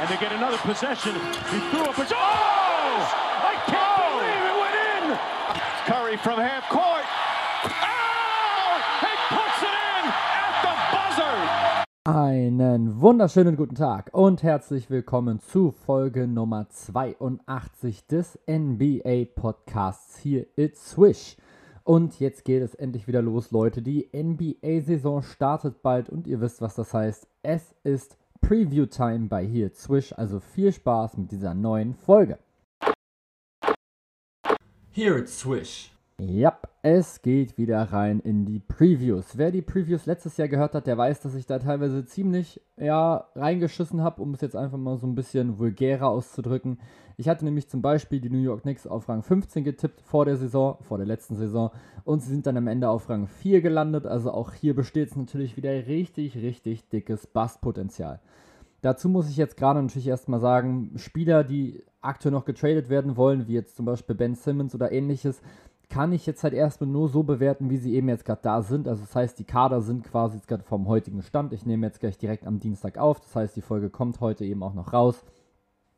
[0.00, 1.14] and they get another possession.
[1.52, 2.06] He threw up a...
[2.10, 3.04] Oh!
[3.44, 5.04] I can't believe it went in!
[5.84, 7.04] Curry from half court.
[7.64, 8.80] Oh!
[9.04, 10.02] He puts it in
[10.40, 11.84] at the buzzer!
[12.06, 20.16] Einen wunderschönen guten Tag und herzlich willkommen zu Folge Nummer 82 des NBA Podcasts.
[20.16, 21.36] Hier It's Swish.
[21.84, 23.82] Und jetzt geht es endlich wieder los, Leute.
[23.82, 27.28] Die NBA-Saison startet bald und ihr wisst, was das heißt.
[27.42, 32.38] Es ist Preview-Time bei hier Swish, also viel Spaß mit dieser neuen Folge.
[34.92, 35.92] Here it's Swish.
[36.22, 39.38] Ja, es geht wieder rein in die Previews.
[39.38, 43.28] Wer die Previews letztes Jahr gehört hat, der weiß, dass ich da teilweise ziemlich ja,
[43.34, 46.78] reingeschissen habe, um es jetzt einfach mal so ein bisschen vulgärer auszudrücken.
[47.16, 50.36] Ich hatte nämlich zum Beispiel die New York Knicks auf Rang 15 getippt vor der
[50.36, 51.70] Saison, vor der letzten Saison,
[52.04, 54.04] und sie sind dann am Ende auf Rang 4 gelandet.
[54.04, 58.20] Also auch hier besteht es natürlich wieder richtig, richtig dickes Bastpotenzial.
[58.82, 63.46] Dazu muss ich jetzt gerade natürlich erstmal sagen, Spieler, die aktuell noch getradet werden wollen,
[63.46, 65.42] wie jetzt zum Beispiel Ben Simmons oder ähnliches,
[65.90, 68.88] kann ich jetzt halt erstmal nur so bewerten, wie sie eben jetzt gerade da sind.
[68.88, 71.52] Also das heißt, die Kader sind quasi jetzt gerade vom heutigen Stand.
[71.52, 73.20] Ich nehme jetzt gleich direkt am Dienstag auf.
[73.20, 75.24] Das heißt, die Folge kommt heute eben auch noch raus.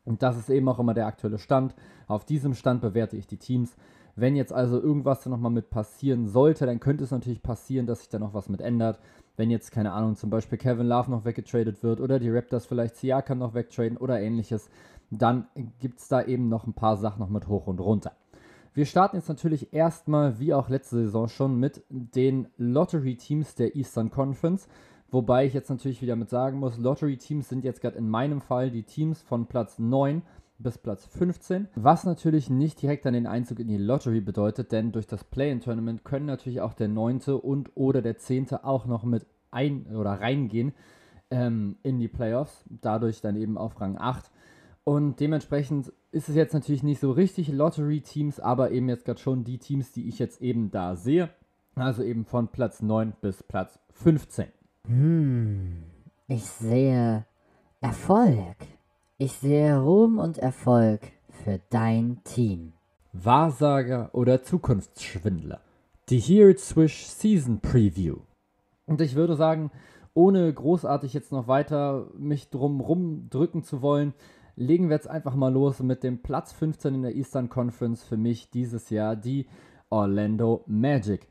[0.03, 1.75] Und das ist eben auch immer der aktuelle Stand.
[2.07, 3.75] Auf diesem Stand bewerte ich die Teams.
[4.15, 7.99] Wenn jetzt also irgendwas da nochmal mit passieren sollte, dann könnte es natürlich passieren, dass
[7.99, 8.99] sich da noch was mit ändert.
[9.37, 12.97] Wenn jetzt, keine Ahnung, zum Beispiel Kevin Love noch weggetradet wird oder die Raptors vielleicht
[12.97, 14.69] Siakam noch wegtraden oder ähnliches,
[15.09, 15.47] dann
[15.79, 18.11] gibt es da eben noch ein paar Sachen noch mit hoch und runter.
[18.75, 24.09] Wir starten jetzt natürlich erstmal, wie auch letzte Saison schon, mit den Lottery-Teams der Eastern
[24.09, 24.67] Conference.
[25.11, 28.71] Wobei ich jetzt natürlich wieder mit sagen muss, Lottery-Teams sind jetzt gerade in meinem Fall
[28.71, 30.23] die Teams von Platz 9
[30.57, 34.91] bis Platz 15, was natürlich nicht direkt dann den Einzug in die Lottery bedeutet, denn
[34.91, 37.19] durch das Play-in-Tournament können natürlich auch der 9.
[37.41, 38.53] und oder der 10.
[38.63, 40.73] auch noch mit ein oder reingehen
[41.29, 44.31] ähm, in die Playoffs, dadurch dann eben auf Rang 8.
[44.85, 49.43] Und dementsprechend ist es jetzt natürlich nicht so richtig Lottery-Teams, aber eben jetzt gerade schon
[49.43, 51.29] die Teams, die ich jetzt eben da sehe.
[51.75, 54.47] Also eben von Platz 9 bis Platz 15.
[54.87, 55.83] Hm,
[56.27, 57.25] ich sehe
[57.81, 58.57] Erfolg.
[59.17, 62.73] Ich sehe Ruhm und Erfolg für dein Team.
[63.13, 65.61] Wahrsager oder Zukunftsschwindler.
[66.09, 68.17] Die Here Swish Season Preview.
[68.85, 69.71] Und ich würde sagen,
[70.13, 74.13] ohne großartig jetzt noch weiter mich drum rumdrücken zu wollen,
[74.55, 78.17] legen wir jetzt einfach mal los mit dem Platz 15 in der Eastern Conference für
[78.17, 79.47] mich dieses Jahr, die
[79.89, 81.27] Orlando Magic.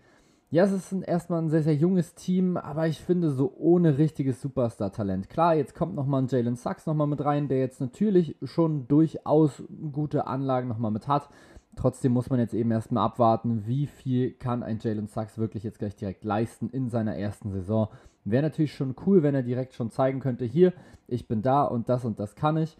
[0.51, 3.97] Ja, es ist ein, erstmal ein sehr, sehr junges Team, aber ich finde so ohne
[3.97, 5.31] richtiges Superstar-Talent.
[5.31, 9.63] Klar, jetzt kommt nochmal ein Jalen Sachs nochmal mit rein, der jetzt natürlich schon durchaus
[9.93, 11.31] gute Anlagen nochmal mit hat.
[11.75, 15.79] Trotzdem muss man jetzt eben erstmal abwarten, wie viel kann ein Jalen Sachs wirklich jetzt
[15.79, 17.89] gleich direkt leisten in seiner ersten Saison.
[18.25, 20.75] Wäre natürlich schon cool, wenn er direkt schon zeigen könnte, hier,
[21.09, 22.77] ich bin da und das und das kann ich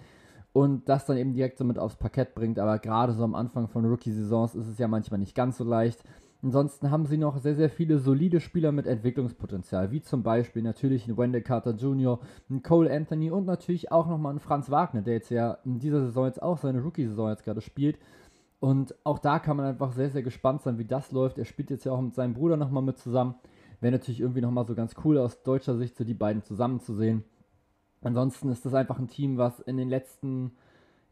[0.53, 2.59] und das dann eben direkt so mit aufs Parkett bringt.
[2.59, 6.03] Aber gerade so am Anfang von Rookie-Saisons ist es ja manchmal nicht ganz so leicht.
[6.45, 11.07] Ansonsten haben sie noch sehr, sehr viele solide Spieler mit Entwicklungspotenzial, wie zum Beispiel natürlich
[11.07, 12.19] ein Wendell Carter Jr.,
[12.51, 16.01] ein Cole Anthony und natürlich auch nochmal ein Franz Wagner, der jetzt ja in dieser
[16.01, 17.97] Saison jetzt auch seine Rookie-Saison jetzt gerade spielt.
[18.59, 21.39] Und auch da kann man einfach sehr, sehr gespannt sein, wie das läuft.
[21.39, 23.37] Er spielt jetzt ja auch mit seinem Bruder nochmal mit zusammen.
[23.81, 26.95] Wäre natürlich irgendwie nochmal so ganz cool aus deutscher Sicht, so die beiden zusammen zu
[26.95, 27.25] sehen.
[28.03, 30.53] Ansonsten ist das einfach ein Team, was in den letzten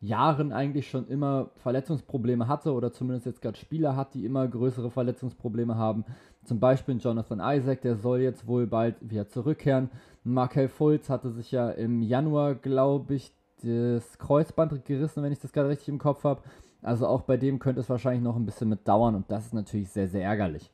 [0.01, 4.91] Jahren eigentlich schon immer Verletzungsprobleme hatte oder zumindest jetzt gerade Spieler hat, die immer größere
[4.91, 6.05] Verletzungsprobleme haben.
[6.45, 9.91] Zum Beispiel Jonathan Isaac, der soll jetzt wohl bald wieder zurückkehren.
[10.25, 15.53] Markel Fultz hatte sich ja im Januar, glaube ich, das Kreuzband gerissen, wenn ich das
[15.53, 16.41] gerade richtig im Kopf habe.
[16.83, 19.55] Also auch bei dem könnte es wahrscheinlich noch ein bisschen mit dauern und das ist
[19.55, 20.71] natürlich sehr, sehr ärgerlich.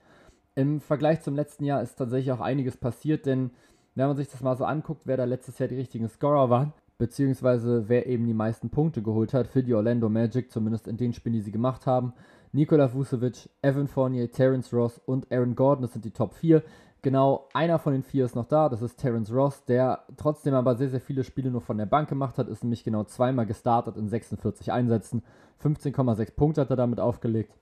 [0.55, 3.51] Im Vergleich zum letzten Jahr ist tatsächlich auch einiges passiert, denn
[3.97, 6.73] wenn man sich das mal so anguckt, wer da letztes Jahr die richtigen Scorer waren,
[6.99, 11.13] beziehungsweise wer eben die meisten Punkte geholt hat für die Orlando Magic, zumindest in den
[11.13, 12.13] Spielen, die sie gemacht haben.
[12.53, 16.63] Nikola Vucevic, Evan Fournier, Terence Ross und Aaron Gordon, das sind die Top 4.
[17.03, 20.77] Genau einer von den vier ist noch da, das ist Terence Ross, der trotzdem aber
[20.77, 23.97] sehr, sehr viele Spiele nur von der Bank gemacht hat, ist nämlich genau zweimal gestartet
[23.97, 25.23] in 46 Einsätzen.
[25.63, 27.55] 15,6 Punkte hat er damit aufgelegt.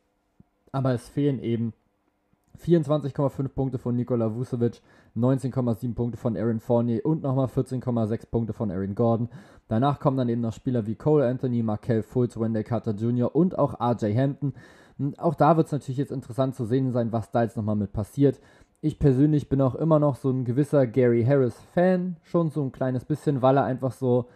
[0.72, 1.74] Aber es fehlen eben
[2.62, 4.80] 24,5 Punkte von Nikola Vucevic,
[5.16, 9.28] 19,7 Punkte von Aaron Fournier und nochmal 14,6 Punkte von Aaron Gordon.
[9.68, 13.34] Danach kommen dann eben noch Spieler wie Cole Anthony, Markel Fultz, Wendell Carter Jr.
[13.34, 14.54] und auch RJ Hampton.
[14.98, 17.76] Und auch da wird es natürlich jetzt interessant zu sehen sein, was da jetzt nochmal
[17.76, 18.40] mit passiert.
[18.80, 23.04] Ich persönlich bin auch immer noch so ein gewisser Gary Harris-Fan, schon so ein kleines
[23.04, 24.26] bisschen, weil er einfach so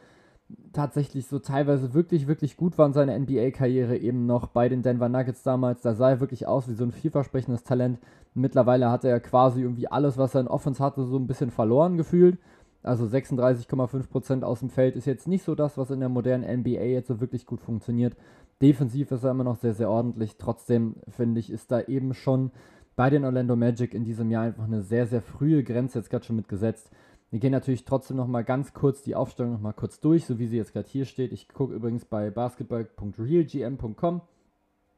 [0.72, 5.08] tatsächlich so teilweise wirklich, wirklich gut war in seiner NBA-Karriere, eben noch bei den Denver
[5.08, 5.82] Nuggets damals.
[5.82, 7.98] Da sah er wirklich aus wie so ein vielversprechendes Talent.
[8.34, 11.96] Mittlerweile hat er quasi irgendwie alles, was er in Offense hatte, so ein bisschen verloren
[11.96, 12.38] gefühlt.
[12.82, 16.84] Also 36,5% aus dem Feld ist jetzt nicht so das, was in der modernen NBA
[16.84, 18.16] jetzt so wirklich gut funktioniert.
[18.62, 20.36] Defensiv ist er immer noch sehr, sehr ordentlich.
[20.38, 22.50] Trotzdem finde ich, ist da eben schon
[22.96, 26.24] bei den Orlando Magic in diesem Jahr einfach eine sehr, sehr frühe Grenze jetzt gerade
[26.24, 26.90] schon mitgesetzt.
[27.30, 30.38] Wir gehen natürlich trotzdem noch mal ganz kurz die Aufstellung noch mal kurz durch, so
[30.38, 31.32] wie sie jetzt gerade hier steht.
[31.32, 34.22] Ich gucke übrigens bei basketball.realgm.com.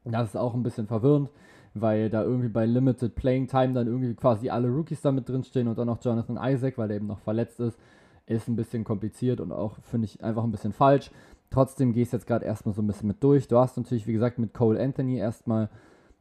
[0.05, 1.29] Das ist auch ein bisschen verwirrend,
[1.73, 5.43] weil da irgendwie bei Limited Playing Time dann irgendwie quasi alle Rookies da mit drin
[5.43, 7.77] stehen und dann noch Jonathan Isaac, weil der eben noch verletzt ist.
[8.27, 11.11] Ist ein bisschen kompliziert und auch, finde ich, einfach ein bisschen falsch.
[11.49, 13.49] Trotzdem gehe ich jetzt gerade erstmal so ein bisschen mit durch.
[13.49, 15.69] Du hast natürlich, wie gesagt, mit Cole Anthony erstmal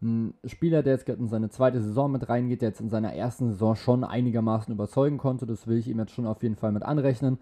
[0.03, 3.13] ein Spieler, der jetzt gerade in seine zweite Saison mit reingeht, der jetzt in seiner
[3.13, 5.47] ersten Saison schon einigermaßen überzeugen konnte.
[5.47, 7.39] Das will ich ihm jetzt schon auf jeden Fall mit anrechnen.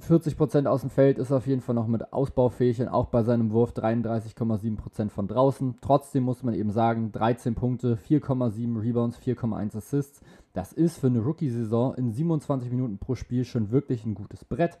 [0.00, 3.50] 40% aus dem Feld ist auf jeden Fall noch mit ausbaufähig und auch bei seinem
[3.52, 5.76] Wurf 33,7% von draußen.
[5.80, 10.20] Trotzdem muss man eben sagen, 13 Punkte, 4,7 Rebounds, 4,1 Assists.
[10.52, 14.78] Das ist für eine Rookie-Saison in 27 Minuten pro Spiel schon wirklich ein gutes Brett.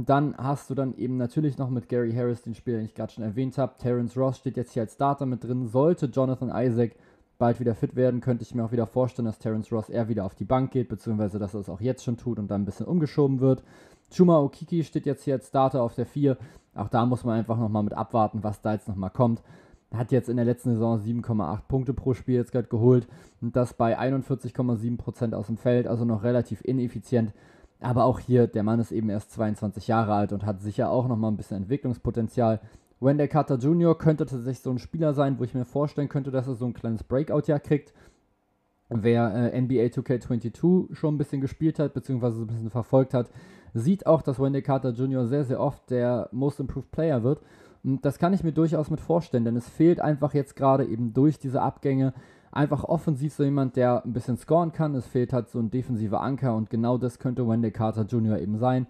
[0.00, 3.12] Dann hast du dann eben natürlich noch mit Gary Harris den Spieler, den ich gerade
[3.12, 3.74] schon erwähnt habe.
[3.78, 5.66] Terrence Ross steht jetzt hier als Starter mit drin.
[5.66, 6.94] Sollte Jonathan Isaac
[7.36, 10.24] bald wieder fit werden, könnte ich mir auch wieder vorstellen, dass Terrence Ross eher wieder
[10.24, 12.64] auf die Bank geht, beziehungsweise dass er es auch jetzt schon tut und dann ein
[12.64, 13.64] bisschen umgeschoben wird.
[14.14, 16.36] Chuma Okiki steht jetzt hier als Starter auf der 4.
[16.76, 19.42] Auch da muss man einfach nochmal mit abwarten, was da jetzt nochmal kommt.
[19.92, 23.08] Hat jetzt in der letzten Saison 7,8 Punkte pro Spiel jetzt gerade geholt
[23.40, 27.32] und das bei 41,7% aus dem Feld, also noch relativ ineffizient.
[27.80, 31.06] Aber auch hier, der Mann ist eben erst 22 Jahre alt und hat sicher auch
[31.06, 32.60] nochmal ein bisschen Entwicklungspotenzial.
[33.00, 33.96] Wendell Carter Jr.
[33.96, 36.74] könnte tatsächlich so ein Spieler sein, wo ich mir vorstellen könnte, dass er so ein
[36.74, 37.94] kleines Breakout-Jahr kriegt.
[38.88, 43.30] Wer äh, NBA 2K22 schon ein bisschen gespielt hat, beziehungsweise ein bisschen verfolgt hat,
[43.74, 45.26] sieht auch, dass Wendell Carter Jr.
[45.26, 47.40] sehr, sehr oft der Most Improved Player wird.
[47.84, 51.12] Und das kann ich mir durchaus mit vorstellen, denn es fehlt einfach jetzt gerade eben
[51.12, 52.12] durch diese Abgänge
[52.52, 54.94] einfach offensiv so jemand, der ein bisschen scoren kann.
[54.94, 58.38] Es fehlt halt so ein defensiver Anker und genau das könnte Wendell Carter Jr.
[58.38, 58.86] eben sein.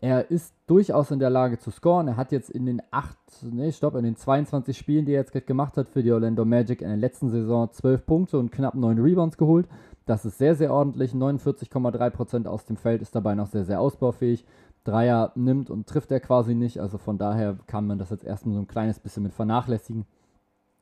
[0.00, 2.06] Er ist durchaus in der Lage zu scoren.
[2.06, 3.16] Er hat jetzt in den 8,
[3.50, 6.82] nee, stopp, in den 22 Spielen, die er jetzt gemacht hat für die Orlando Magic
[6.82, 9.68] in der letzten Saison 12 Punkte und knapp 9 Rebounds geholt.
[10.06, 11.12] Das ist sehr, sehr ordentlich.
[11.14, 14.44] 49,3% aus dem Feld ist dabei noch sehr, sehr ausbaufähig.
[14.84, 16.78] Dreier nimmt und trifft er quasi nicht.
[16.80, 20.06] Also von daher kann man das jetzt erstmal so ein kleines bisschen mit vernachlässigen.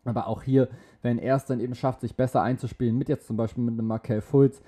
[0.06, 0.69] Aber auch hier,
[1.03, 3.87] wenn er es dann eben schafft, sich besser einzuspielen, mit jetzt zum Beispiel mit einem
[3.87, 4.62] Markel Fultz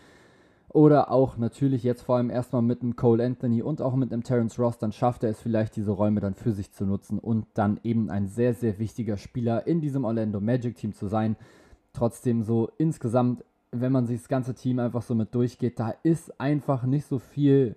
[0.70, 4.22] oder auch natürlich jetzt vor allem erstmal mit einem Cole Anthony und auch mit einem
[4.22, 7.46] Terence Ross, dann schafft er es vielleicht, diese Räume dann für sich zu nutzen und
[7.54, 11.36] dann eben ein sehr, sehr wichtiger Spieler in diesem Orlando Magic Team zu sein.
[11.94, 16.38] Trotzdem so insgesamt, wenn man sich das ganze Team einfach so mit durchgeht, da ist
[16.38, 17.76] einfach nicht so viel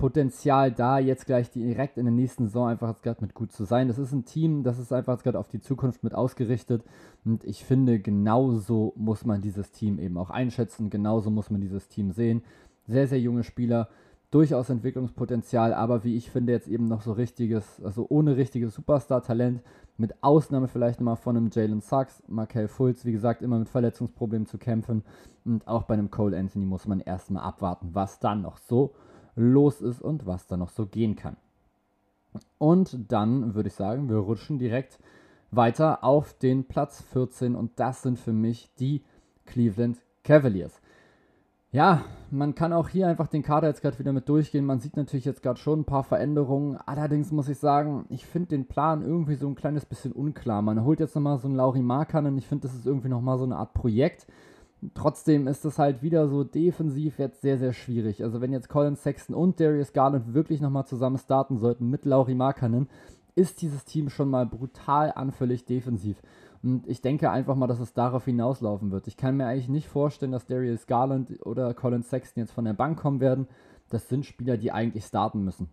[0.00, 3.86] Potenzial da, jetzt gleich direkt in der nächsten Saison einfach gerade mit gut zu sein.
[3.86, 6.82] Das ist ein Team, das ist einfach gerade auf die Zukunft mit ausgerichtet.
[7.24, 10.88] Und ich finde, genauso muss man dieses Team eben auch einschätzen.
[10.88, 12.42] Genauso muss man dieses Team sehen.
[12.86, 13.88] Sehr, sehr junge Spieler,
[14.30, 19.60] durchaus Entwicklungspotenzial, aber wie ich finde, jetzt eben noch so richtiges, also ohne richtiges Superstar-Talent,
[19.98, 24.46] mit Ausnahme vielleicht mal von einem Jalen Sachs, Markel Fultz, wie gesagt, immer mit Verletzungsproblemen
[24.46, 25.02] zu kämpfen.
[25.44, 28.94] Und auch bei einem Cole Anthony muss man erstmal abwarten, was dann noch so
[29.40, 31.36] los ist und was da noch so gehen kann.
[32.58, 34.98] Und dann würde ich sagen, wir rutschen direkt
[35.50, 39.02] weiter auf den Platz 14 und das sind für mich die
[39.46, 40.80] Cleveland Cavaliers.
[41.72, 44.64] Ja, man kann auch hier einfach den Kader jetzt gerade wieder mit durchgehen.
[44.64, 46.76] Man sieht natürlich jetzt gerade schon ein paar Veränderungen.
[46.84, 50.62] Allerdings muss ich sagen, ich finde den Plan irgendwie so ein kleines bisschen unklar.
[50.62, 53.38] Man holt jetzt nochmal so einen Lauri Markan und ich finde, das ist irgendwie nochmal
[53.38, 54.26] so eine Art Projekt.
[54.94, 58.24] Trotzdem ist es halt wieder so defensiv jetzt sehr, sehr schwierig.
[58.24, 62.34] Also wenn jetzt Colin Sexton und Darius Garland wirklich nochmal zusammen starten sollten mit Lauri
[62.34, 62.88] Markkanen,
[63.34, 66.22] ist dieses Team schon mal brutal anfällig defensiv.
[66.62, 69.06] Und ich denke einfach mal, dass es darauf hinauslaufen wird.
[69.06, 72.74] Ich kann mir eigentlich nicht vorstellen, dass Darius Garland oder Colin Sexton jetzt von der
[72.74, 73.48] Bank kommen werden.
[73.88, 75.68] Das sind Spieler, die eigentlich starten müssen.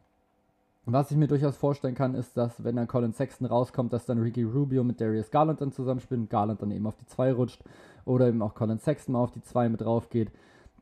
[0.89, 4.20] Was ich mir durchaus vorstellen kann, ist, dass wenn dann Colin Sexton rauskommt, dass dann
[4.20, 7.62] Ricky Rubio mit Darius Garland dann zusammenspielt und Garland dann eben auf die 2 rutscht
[8.06, 10.32] oder eben auch Colin Sexton mal auf die 2 mit drauf geht.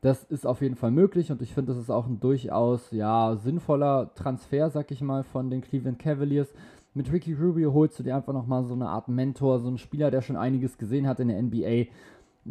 [0.02, 3.34] Das ist auf jeden Fall möglich und ich finde, das ist auch ein durchaus ja,
[3.34, 6.54] sinnvoller Transfer, sag ich mal, von den Cleveland Cavaliers.
[6.94, 10.12] Mit Ricky Rubio holst du dir einfach nochmal so eine Art Mentor, so einen Spieler,
[10.12, 11.90] der schon einiges gesehen hat in der NBA.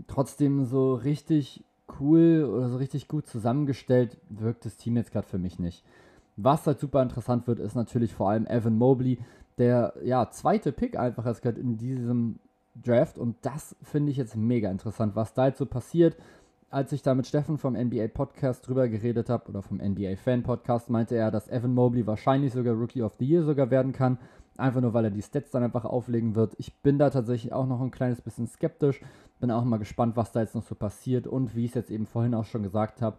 [0.08, 1.64] Trotzdem so richtig
[2.02, 5.86] cool oder so richtig gut zusammengestellt wirkt das Team jetzt gerade für mich nicht.
[6.38, 9.20] Was halt super interessant wird, ist natürlich vor allem Evan Mobley,
[9.58, 12.40] der ja zweite Pick einfach ist gerade in diesem
[12.76, 16.18] Draft und das finde ich jetzt mega interessant, was da jetzt so passiert.
[16.70, 20.44] Als ich da mit Steffen vom NBA Podcast drüber geredet habe oder vom NBA Fan
[20.44, 24.18] Podcast, meinte er, dass Evan Mobley wahrscheinlich sogar Rookie of the Year sogar werden kann.
[24.58, 26.54] Einfach nur, weil er die Stats dann einfach auflegen wird.
[26.58, 29.02] Ich bin da tatsächlich auch noch ein kleines bisschen skeptisch.
[29.40, 31.92] Bin auch mal gespannt, was da jetzt noch so passiert und wie ich es jetzt
[31.92, 33.18] eben vorhin auch schon gesagt habe,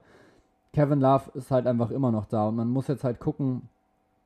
[0.73, 3.69] Kevin Love ist halt einfach immer noch da und man muss jetzt halt gucken,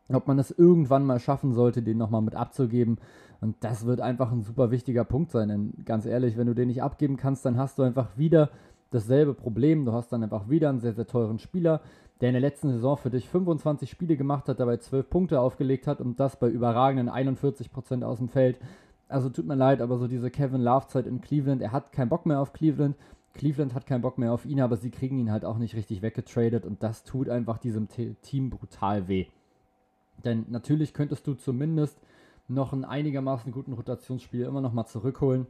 [0.09, 2.99] ob man es irgendwann mal schaffen sollte, den nochmal mit abzugeben.
[3.41, 5.49] Und das wird einfach ein super wichtiger Punkt sein.
[5.49, 8.51] Denn ganz ehrlich, wenn du den nicht abgeben kannst, dann hast du einfach wieder
[8.91, 9.85] dasselbe Problem.
[9.85, 11.81] Du hast dann einfach wieder einen sehr, sehr teuren Spieler,
[12.21, 15.87] der in der letzten Saison für dich 25 Spiele gemacht hat, dabei 12 Punkte aufgelegt
[15.87, 18.59] hat und das bei überragenden 41% aus dem Feld.
[19.09, 22.27] Also tut mir leid, aber so diese Kevin Love-Zeit in Cleveland, er hat keinen Bock
[22.27, 22.97] mehr auf Cleveland.
[23.35, 26.03] Cleveland hat keinen Bock mehr auf ihn, aber sie kriegen ihn halt auch nicht richtig
[26.03, 27.89] weggetradet und das tut einfach diesem
[28.23, 29.27] Team brutal weh.
[30.25, 31.99] Denn natürlich könntest du zumindest
[32.49, 35.47] noch einen einigermaßen guten Rotationsspieler immer noch mal zurückholen.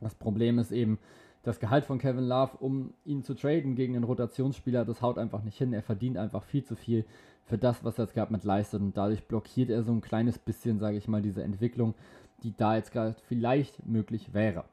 [0.00, 0.98] Das Problem ist eben,
[1.44, 5.42] das Gehalt von Kevin Love, um ihn zu traden gegen einen Rotationsspieler, das haut einfach
[5.42, 5.74] nicht hin.
[5.74, 7.04] Er verdient einfach viel zu viel
[7.44, 8.80] für das, was er jetzt gerade mit leistet.
[8.80, 11.94] Und dadurch blockiert er so ein kleines bisschen, sage ich mal, diese Entwicklung,
[12.42, 14.64] die da jetzt gerade vielleicht möglich wäre.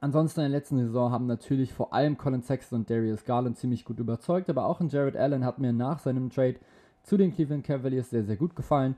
[0.00, 3.84] Ansonsten in der letzten Saison haben natürlich vor allem Colin Sexton und Darius Garland ziemlich
[3.84, 6.56] gut überzeugt, aber auch in Jared Allen hat mir nach seinem Trade
[7.02, 8.96] zu den Cleveland Cavaliers sehr, sehr gut gefallen.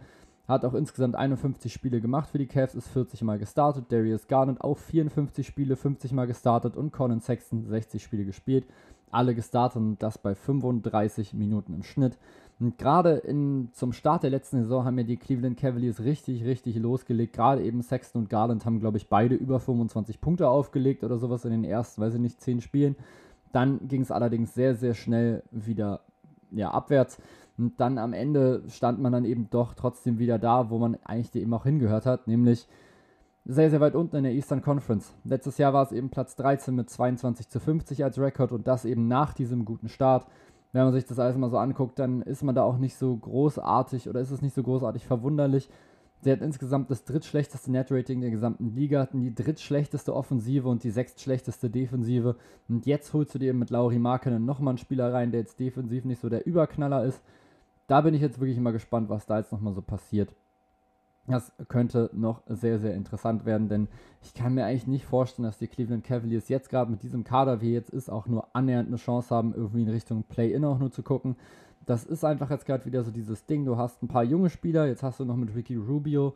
[0.49, 3.87] Hat auch insgesamt 51 Spiele gemacht für die Cavs, ist 40 Mal gestartet.
[3.90, 8.66] Darius Garland auch 54 Spiele, 50 Mal gestartet und Colin Sexton 60 Spiele gespielt.
[9.11, 12.16] Alle gestartet und das bei 35 Minuten im Schnitt.
[12.58, 13.22] Und gerade
[13.72, 17.34] zum Start der letzten Saison haben ja die Cleveland Cavaliers richtig, richtig losgelegt.
[17.34, 21.44] Gerade eben Sexton und Garland haben, glaube ich, beide über 25 Punkte aufgelegt oder sowas
[21.44, 22.96] in den ersten, weiß ich nicht, 10 Spielen.
[23.52, 26.00] Dann ging es allerdings sehr, sehr schnell wieder
[26.50, 27.18] ja, abwärts.
[27.58, 31.42] Und dann am Ende stand man dann eben doch trotzdem wieder da, wo man eigentlich
[31.42, 32.66] eben auch hingehört hat, nämlich
[33.44, 35.14] sehr, sehr weit unten in der Eastern Conference.
[35.25, 38.84] Letztes Jahr war es eben Platz 13 mit 22 zu 50 als Rekord und das
[38.84, 40.26] eben nach diesem guten Start.
[40.76, 43.16] Wenn man sich das alles mal so anguckt, dann ist man da auch nicht so
[43.16, 45.71] großartig oder ist es nicht so großartig verwunderlich.
[46.21, 50.90] Sie hat insgesamt das drittschlechteste Netrating der gesamten Liga, hatten die drittschlechteste Offensive und die
[50.90, 52.37] sechstschlechteste Defensive.
[52.68, 56.04] Und jetzt holst du dir mit Lauri Markenen nochmal einen Spieler rein, der jetzt defensiv
[56.04, 57.23] nicht so der Überknaller ist
[57.87, 60.35] da bin ich jetzt wirklich mal gespannt, was da jetzt nochmal so passiert.
[61.28, 63.88] Das könnte noch sehr, sehr interessant werden, denn
[64.23, 67.61] ich kann mir eigentlich nicht vorstellen, dass die Cleveland Cavaliers jetzt gerade mit diesem Kader,
[67.61, 70.92] wie jetzt ist, auch nur annähernd eine Chance haben, irgendwie in Richtung Play-In auch nur
[70.92, 71.37] zu gucken.
[71.85, 73.64] Das ist einfach jetzt gerade wieder so dieses Ding.
[73.64, 76.35] Du hast ein paar junge Spieler, jetzt hast du noch mit Ricky Rubio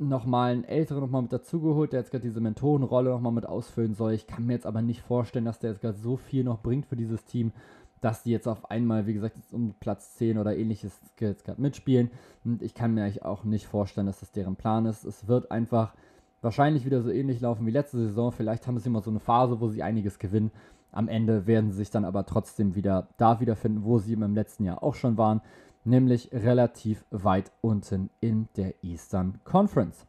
[0.00, 4.14] nochmal einen älteren nochmal mit dazugeholt, der jetzt gerade diese Mentorenrolle nochmal mit ausfüllen soll.
[4.14, 6.86] Ich kann mir jetzt aber nicht vorstellen, dass der jetzt gerade so viel noch bringt
[6.86, 7.52] für dieses Team,
[8.00, 12.10] dass die jetzt auf einmal, wie gesagt, um Platz 10 oder ähnliches jetzt gerade mitspielen.
[12.44, 15.04] Und ich kann mir eigentlich auch nicht vorstellen, dass das deren Plan ist.
[15.04, 15.94] Es wird einfach
[16.40, 18.32] wahrscheinlich wieder so ähnlich laufen wie letzte Saison.
[18.32, 20.50] Vielleicht haben sie immer so eine Phase, wo sie einiges gewinnen.
[20.92, 24.64] Am Ende werden sie sich dann aber trotzdem wieder da wiederfinden, wo sie im letzten
[24.64, 25.40] Jahr auch schon waren,
[25.84, 30.06] nämlich relativ weit unten in der Eastern Conference.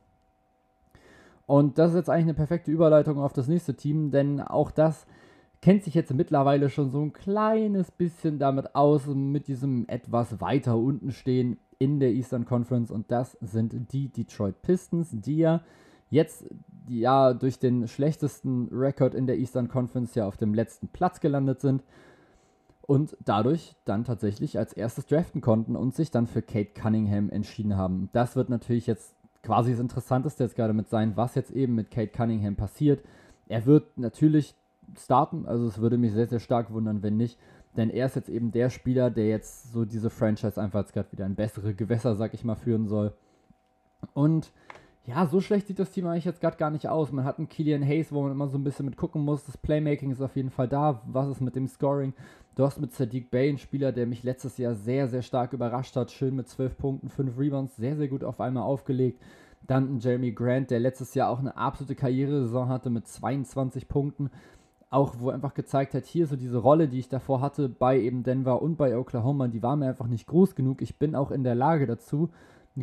[1.45, 5.05] Und das ist jetzt eigentlich eine perfekte Überleitung auf das nächste Team, denn auch das
[5.61, 10.77] kennt sich jetzt mittlerweile schon so ein kleines bisschen damit aus, mit diesem etwas weiter
[10.77, 15.61] unten stehen in der Eastern Conference und das sind die Detroit Pistons, die ja
[16.09, 16.45] jetzt
[16.87, 21.61] ja durch den schlechtesten Rekord in der Eastern Conference ja auf dem letzten Platz gelandet
[21.61, 21.83] sind
[22.81, 27.77] und dadurch dann tatsächlich als erstes draften konnten und sich dann für Kate Cunningham entschieden
[27.77, 28.09] haben.
[28.13, 31.89] Das wird natürlich jetzt quasi das Interessanteste jetzt gerade mit sein, was jetzt eben mit
[31.91, 33.03] Kate Cunningham passiert.
[33.47, 34.55] Er wird natürlich
[34.99, 35.45] starten.
[35.45, 37.37] Also es würde mich sehr, sehr stark wundern, wenn nicht.
[37.77, 41.11] Denn er ist jetzt eben der Spieler, der jetzt so diese Franchise einfach jetzt gerade
[41.11, 43.13] wieder in bessere Gewässer, sag ich mal, führen soll.
[44.13, 44.51] Und
[45.05, 47.11] ja, so schlecht sieht das Team eigentlich jetzt gerade gar nicht aus.
[47.11, 49.45] Man hat einen Killian Hayes, wo man immer so ein bisschen mit gucken muss.
[49.45, 51.01] Das Playmaking ist auf jeden Fall da.
[51.05, 52.13] Was ist mit dem Scoring?
[52.55, 55.95] Du hast mit Sadiq Bay einen Spieler, der mich letztes Jahr sehr, sehr stark überrascht
[55.95, 56.11] hat.
[56.11, 59.21] Schön mit 12 Punkten, 5 Rebounds, sehr, sehr gut auf einmal aufgelegt.
[59.65, 64.29] Dann ein Jeremy Grant, der letztes Jahr auch eine absolute Karrieresaison hatte mit 22 Punkten
[64.91, 68.23] auch wo einfach gezeigt hat, hier so diese Rolle, die ich davor hatte bei eben
[68.23, 70.81] Denver und bei Oklahoma, die war mir einfach nicht groß genug.
[70.81, 72.29] Ich bin auch in der Lage dazu,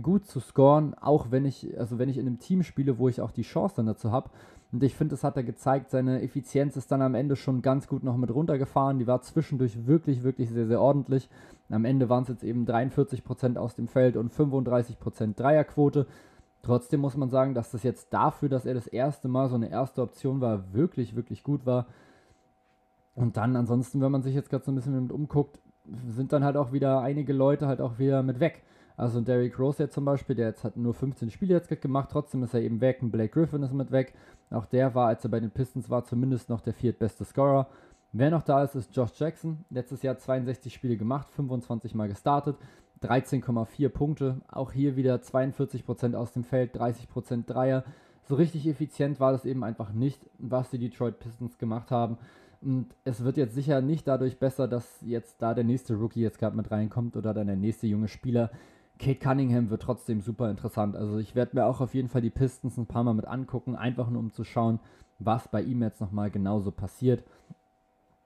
[0.02, 3.20] gut zu scoren, auch wenn ich, also wenn ich in einem Team spiele, wo ich
[3.20, 4.30] auch die Chance dann dazu habe.
[4.72, 5.90] Und ich finde, das hat er gezeigt.
[5.90, 8.98] Seine Effizienz ist dann am Ende schon ganz gut noch mit runtergefahren.
[8.98, 11.28] Die war zwischendurch wirklich, wirklich sehr, sehr ordentlich.
[11.70, 16.06] Am Ende waren es jetzt eben 43% aus dem Feld und 35% Dreierquote.
[16.62, 19.70] Trotzdem muss man sagen, dass das jetzt dafür, dass er das erste Mal so eine
[19.70, 21.86] erste Option war, wirklich, wirklich gut war.
[23.14, 25.58] Und dann ansonsten, wenn man sich jetzt gerade so ein bisschen mit umguckt,
[26.06, 28.62] sind dann halt auch wieder einige Leute halt auch wieder mit weg.
[28.96, 32.42] Also Derrick Rose jetzt zum Beispiel, der jetzt hat nur 15 Spiele jetzt gemacht, trotzdem
[32.42, 32.98] ist er eben weg.
[33.00, 34.12] Und Blake Griffin ist mit weg.
[34.50, 37.68] Auch der war, als er bei den Pistons war, zumindest noch der viertbeste Scorer.
[38.12, 39.64] Wer noch da ist, ist Josh Jackson.
[39.70, 42.56] Letztes Jahr 62 Spiele gemacht, 25 Mal gestartet.
[43.02, 44.40] 13,4 Punkte.
[44.48, 47.84] Auch hier wieder 42% aus dem Feld, 30% Dreier.
[48.24, 52.18] So richtig effizient war das eben einfach nicht, was die Detroit Pistons gemacht haben.
[52.60, 56.38] Und es wird jetzt sicher nicht dadurch besser, dass jetzt da der nächste Rookie jetzt
[56.38, 58.50] gerade mit reinkommt oder dann der nächste junge Spieler.
[58.98, 60.96] Kate Cunningham wird trotzdem super interessant.
[60.96, 63.76] Also ich werde mir auch auf jeden Fall die Pistons ein paar Mal mit angucken,
[63.76, 64.80] einfach nur um zu schauen,
[65.20, 67.22] was bei ihm jetzt nochmal genauso passiert.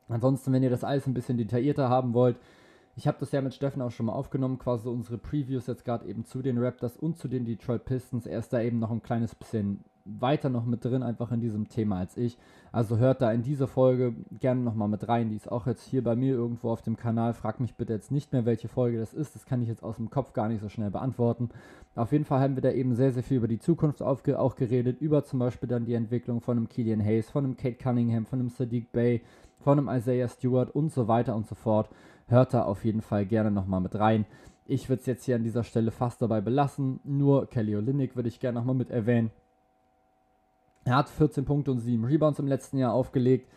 [0.08, 2.36] Ansonsten, wenn ihr das alles ein bisschen detaillierter haben wollt,
[2.94, 6.06] ich habe das ja mit Steffen auch schon mal aufgenommen, quasi unsere Previews jetzt gerade
[6.06, 8.26] eben zu den Raptors und zu den Detroit Pistons.
[8.26, 11.68] Er ist da eben noch ein kleines bisschen weiter noch mit drin, einfach in diesem
[11.68, 12.36] Thema als ich.
[12.72, 15.30] Also hört da in diese Folge gerne nochmal mit rein.
[15.30, 17.34] Die ist auch jetzt hier bei mir irgendwo auf dem Kanal.
[17.34, 19.34] Frag mich bitte jetzt nicht mehr, welche Folge das ist.
[19.34, 21.50] Das kann ich jetzt aus dem Kopf gar nicht so schnell beantworten.
[21.94, 25.00] Auf jeden Fall haben wir da eben sehr, sehr viel über die Zukunft auch geredet.
[25.00, 28.40] Über zum Beispiel dann die Entwicklung von einem Killian Hayes, von einem Kate Cunningham, von
[28.40, 29.22] einem Sadiq Bay,
[29.60, 31.88] von einem Isaiah Stewart und so weiter und so fort.
[32.28, 34.26] Hört da auf jeden Fall gerne nochmal mit rein.
[34.64, 37.00] Ich würde es jetzt hier an dieser Stelle fast dabei belassen.
[37.04, 39.30] Nur Kelly Olynyk würde ich gerne nochmal mit erwähnen.
[40.84, 43.48] Er hat 14 Punkte und 7 Rebounds im letzten Jahr aufgelegt.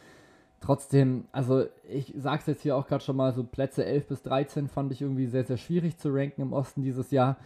[0.62, 4.24] Trotzdem, also ich sage es jetzt hier auch gerade schon mal, so Plätze 11 bis
[4.24, 7.38] 13 fand ich irgendwie sehr, sehr schwierig zu ranken im Osten dieses Jahr.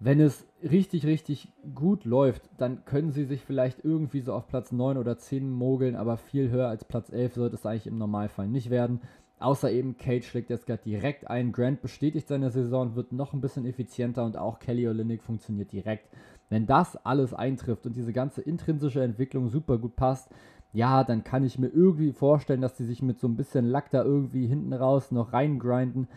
[0.00, 4.70] Wenn es richtig, richtig gut läuft, dann können sie sich vielleicht irgendwie so auf Platz
[4.70, 8.46] 9 oder 10 mogeln, aber viel höher als Platz 11 sollte es eigentlich im Normalfall
[8.48, 9.00] nicht werden.
[9.40, 11.52] Außer eben Cage schlägt jetzt gerade direkt ein.
[11.52, 16.08] Grant bestätigt seine Saison, wird noch ein bisschen effizienter und auch Kelly Olynyk funktioniert direkt.
[16.48, 20.30] Wenn das alles eintrifft und diese ganze intrinsische Entwicklung super gut passt,
[20.72, 23.90] ja, dann kann ich mir irgendwie vorstellen, dass sie sich mit so ein bisschen Lack
[23.90, 26.08] da irgendwie hinten raus noch reingrinden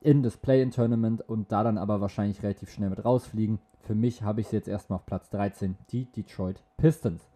[0.00, 3.58] in das Play-in-Tournament und da dann aber wahrscheinlich relativ schnell mit rausfliegen.
[3.80, 7.28] Für mich habe ich sie jetzt erstmal auf Platz 13, die Detroit Pistons.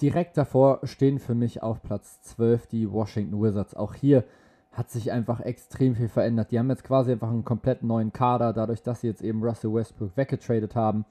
[0.00, 3.74] Direkt davor stehen für mich auf Platz 12 die Washington Wizards.
[3.74, 4.24] Auch hier
[4.72, 6.50] hat sich einfach extrem viel verändert.
[6.50, 9.72] Die haben jetzt quasi einfach einen komplett neuen Kader, dadurch, dass sie jetzt eben Russell
[9.74, 11.04] Westbrook weggetradet haben.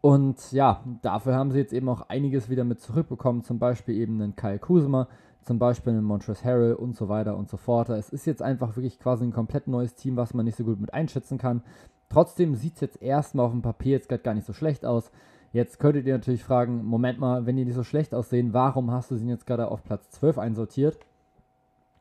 [0.00, 4.20] Und ja, dafür haben sie jetzt eben auch einiges wieder mit zurückbekommen, zum Beispiel eben
[4.20, 5.08] einen Kyle Kuzma,
[5.42, 7.88] zum Beispiel einen Montrezl Harrell und so weiter und so fort.
[7.88, 10.80] Es ist jetzt einfach wirklich quasi ein komplett neues Team, was man nicht so gut
[10.80, 11.62] mit einschätzen kann.
[12.08, 15.10] Trotzdem sieht es jetzt erstmal auf dem Papier jetzt gerade gar nicht so schlecht aus.
[15.52, 19.10] Jetzt könntet ihr natürlich fragen, Moment mal, wenn die nicht so schlecht aussehen, warum hast
[19.10, 20.98] du sie jetzt gerade auf Platz 12 einsortiert?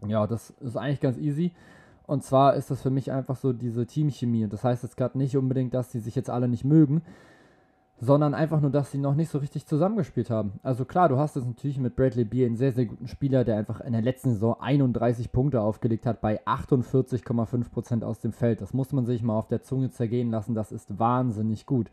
[0.08, 1.52] Ja, das ist eigentlich ganz easy.
[2.08, 4.44] Und zwar ist das für mich einfach so diese Teamchemie.
[4.44, 7.04] Und das heißt jetzt gerade nicht unbedingt, dass die sich jetzt alle nicht mögen,
[8.00, 10.54] sondern einfach nur, dass sie noch nicht so richtig zusammengespielt haben.
[10.64, 13.58] Also klar, du hast jetzt natürlich mit Bradley Beal einen sehr, sehr guten Spieler, der
[13.58, 18.60] einfach in der letzten Saison 31 Punkte aufgelegt hat bei 48,5% aus dem Feld.
[18.60, 21.92] Das muss man sich mal auf der Zunge zergehen lassen, das ist wahnsinnig gut.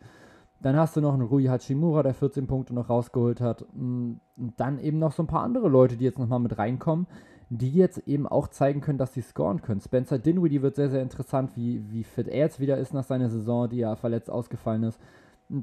[0.61, 3.61] Dann hast du noch einen Rui Hachimura, der 14 Punkte noch rausgeholt hat.
[3.61, 7.07] Und dann eben noch so ein paar andere Leute, die jetzt nochmal mit reinkommen,
[7.49, 9.81] die jetzt eben auch zeigen können, dass sie scoren können.
[9.81, 13.29] Spencer Dinwiddie wird sehr, sehr interessant, wie, wie fit er jetzt wieder ist nach seiner
[13.29, 14.99] Saison, die ja verletzt ausgefallen ist.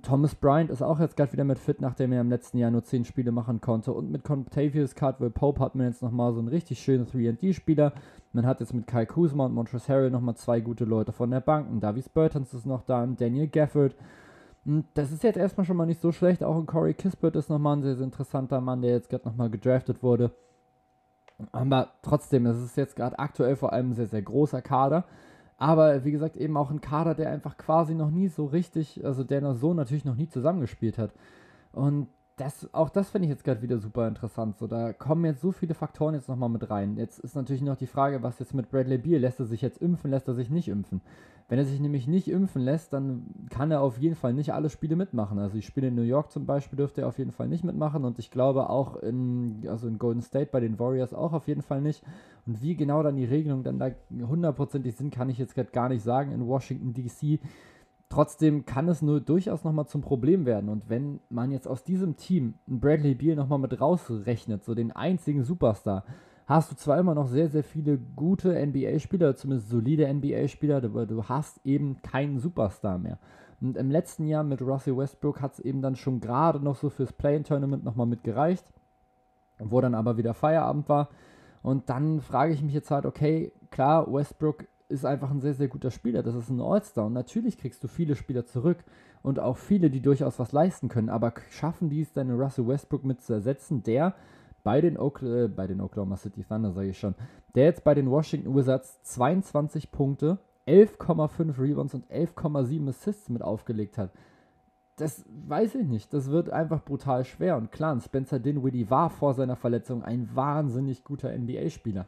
[0.03, 2.83] Thomas Bryant ist auch jetzt gerade wieder mit fit, nachdem er im letzten Jahr nur
[2.83, 3.93] 10 Spiele machen konnte.
[3.93, 7.93] Und mit Contavious Cardwell Pope hat man jetzt nochmal so einen richtig schönen 3D-Spieler.
[8.33, 11.41] Man hat jetzt mit Kai Kuzma und Montrezl Harrell nochmal zwei gute Leute von der
[11.41, 11.71] Bank.
[11.71, 13.95] Und Davies Burtons ist noch da und Daniel Gafford.
[14.65, 16.43] Und das ist jetzt erstmal schon mal nicht so schlecht.
[16.43, 19.51] Auch ein Corey Kispert ist nochmal ein sehr, sehr interessanter Mann, der jetzt gerade nochmal
[19.51, 20.33] gedraftet wurde.
[21.53, 25.05] Aber trotzdem, es ist jetzt gerade aktuell vor allem ein sehr, sehr großer Kader.
[25.59, 29.25] Aber wie gesagt, eben auch ein Kader, der einfach quasi noch nie so richtig, also
[29.25, 31.13] der noch so natürlich noch nie zusammengespielt hat.
[31.73, 34.59] Und das, auch das finde ich jetzt gerade wieder super interessant.
[34.59, 36.99] So, da kommen jetzt so viele Faktoren jetzt nochmal mit rein.
[36.99, 39.21] Jetzt ist natürlich noch die Frage, was jetzt mit Bradley Beal?
[39.21, 41.01] Lässt er sich jetzt impfen, lässt er sich nicht impfen?
[41.49, 44.69] Wenn er sich nämlich nicht impfen lässt, dann kann er auf jeden Fall nicht alle
[44.69, 45.39] Spiele mitmachen.
[45.39, 48.05] Also die Spiele in New York zum Beispiel dürfte er auf jeden Fall nicht mitmachen
[48.05, 51.63] und ich glaube auch in, also in Golden State bei den Warriors auch auf jeden
[51.63, 52.03] Fall nicht.
[52.47, 55.89] Und wie genau dann die Regelungen dann da hundertprozentig sind, kann ich jetzt gerade gar
[55.89, 56.33] nicht sagen.
[56.33, 57.39] In Washington DC
[58.09, 60.69] Trotzdem kann es nur durchaus nochmal zum Problem werden.
[60.69, 64.93] Und wenn man jetzt aus diesem Team einen Bradley Beal nochmal mit rausrechnet, so den
[64.93, 66.05] einzigen Superstar,
[66.47, 71.25] hast du zwar immer noch sehr, sehr viele gute NBA-Spieler, zumindest solide NBA-Spieler, aber du
[71.25, 73.19] hast eben keinen Superstar mehr.
[73.61, 76.89] Und im letzten Jahr mit Russell Westbrook hat es eben dann schon gerade noch so
[76.89, 78.65] fürs Play-In-Tournament nochmal mitgereicht,
[79.59, 81.09] wo dann aber wieder Feierabend war.
[81.63, 85.69] Und dann frage ich mich jetzt halt, okay, klar, Westbrook ist einfach ein sehr, sehr
[85.69, 86.23] guter Spieler.
[86.23, 87.07] Das ist ein All-Star.
[87.07, 88.85] Und natürlich kriegst du viele Spieler zurück
[89.23, 91.09] und auch viele, die durchaus was leisten können.
[91.09, 94.15] Aber schaffen die es, deine Russell Westbrook mit zu ersetzen, der
[94.67, 97.15] bei den, Oakl äh, bei den Oklahoma City Thunder, sage ich schon,
[97.55, 103.97] der jetzt bei den Washington Wizards 22 Punkte, 11,5 Rebounds und 11,7 Assists mit aufgelegt
[103.97, 104.11] hat.
[104.97, 106.13] Das weiß ich nicht.
[106.13, 107.57] Das wird einfach brutal schwer.
[107.57, 112.07] Und klar, Spencer Dinwiddie war vor seiner Verletzung ein wahnsinnig guter NBA-Spieler.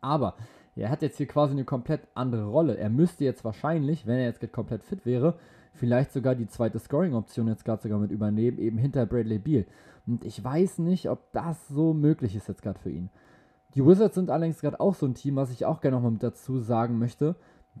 [0.00, 0.34] Aber
[0.74, 2.78] er hat jetzt hier quasi eine komplett andere Rolle.
[2.78, 5.38] Er müsste jetzt wahrscheinlich, wenn er jetzt komplett fit wäre,
[5.72, 9.66] vielleicht sogar die zweite Scoring-Option jetzt gerade sogar mit übernehmen, eben hinter Bradley Beal.
[10.06, 13.10] Und ich weiß nicht, ob das so möglich ist jetzt gerade für ihn.
[13.74, 16.22] Die Wizards sind allerdings gerade auch so ein Team, was ich auch gerne nochmal mit
[16.22, 17.36] dazu sagen möchte,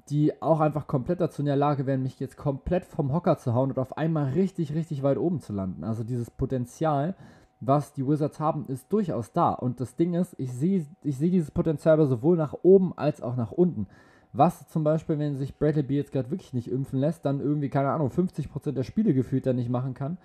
[0.08, 3.54] die auch einfach komplett dazu in der Lage wären, mich jetzt komplett vom Hocker zu
[3.54, 5.82] hauen und auf einmal richtig, richtig weit oben zu landen.
[5.82, 7.16] Also dieses Potenzial,
[7.60, 9.50] was die Wizards haben, ist durchaus da.
[9.50, 13.20] Und das Ding ist, ich sehe ich seh dieses Potenzial aber sowohl nach oben als
[13.20, 13.88] auch nach unten.
[14.32, 17.68] Was zum Beispiel, wenn sich Bradley Beal jetzt gerade wirklich nicht impfen lässt, dann irgendwie,
[17.68, 20.18] keine Ahnung, 50% der Spiele gefühlt dann nicht machen kann.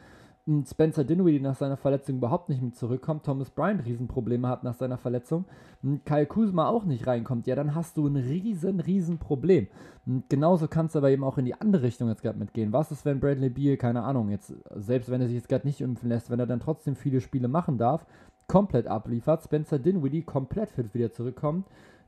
[0.47, 4.75] Und Spencer Dinwiddie nach seiner Verletzung überhaupt nicht mit zurückkommt, Thomas Bryant Riesenprobleme hat nach
[4.75, 5.45] seiner Verletzung,
[5.81, 9.67] und Kyle Kuzma auch nicht reinkommt, ja, dann hast du ein riesen, riesen Problem.
[10.05, 12.73] Und genauso kannst du aber eben auch in die andere Richtung jetzt gerade mitgehen.
[12.73, 15.81] Was ist, wenn Bradley Beal, keine Ahnung, jetzt, selbst wenn er sich jetzt gerade nicht
[15.81, 18.05] impfen lässt, wenn er dann trotzdem viele Spiele machen darf,
[18.47, 21.65] komplett abliefert, Spencer Dinwiddie komplett fit wieder zurückkommt,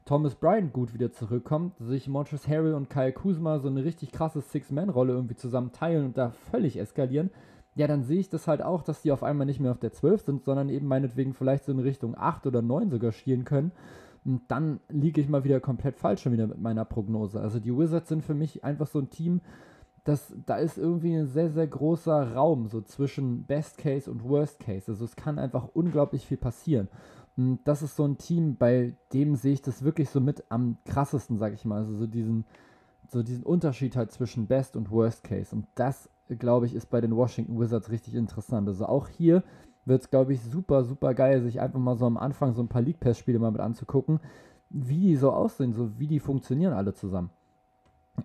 [0.07, 4.39] Thomas Bryant gut wieder zurückkommt, sich Montrezl Harrell und Kyle Kuzma so eine richtig krasse
[4.39, 7.29] Six-Man-Rolle irgendwie zusammen teilen und da völlig eskalieren,
[7.75, 9.91] ja, dann sehe ich das halt auch, dass die auf einmal nicht mehr auf der
[9.91, 13.73] 12 sind, sondern eben meinetwegen vielleicht so in Richtung 8 oder 9 sogar schielen können.
[14.23, 17.41] Und dann liege ich mal wieder komplett falsch schon wieder mit meiner Prognose.
[17.41, 19.41] Also die Wizards sind für mich einfach so ein Team,
[20.05, 24.61] das, da ist irgendwie ein sehr, sehr großer Raum so zwischen Best Case und Worst
[24.61, 24.89] Case.
[24.89, 26.87] Also es kann einfach unglaublich viel passieren.
[27.37, 30.77] Und das ist so ein Team, bei dem sehe ich das wirklich so mit am
[30.85, 31.77] krassesten, sag ich mal.
[31.77, 32.45] Also so diesen,
[33.07, 35.55] so diesen Unterschied halt zwischen Best und Worst Case.
[35.55, 38.67] Und das glaube ich, ist bei den Washington Wizards richtig interessant.
[38.67, 39.43] Also auch hier
[39.85, 42.67] wird es, glaube ich, super, super geil, sich einfach mal so am Anfang so ein
[42.67, 44.19] paar League Pass-Spiele mal mit anzugucken,
[44.69, 47.29] wie die so aussehen, so wie die funktionieren alle zusammen.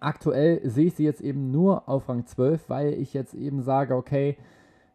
[0.00, 3.94] Aktuell sehe ich sie jetzt eben nur auf Rang 12, weil ich jetzt eben sage,
[3.94, 4.36] okay,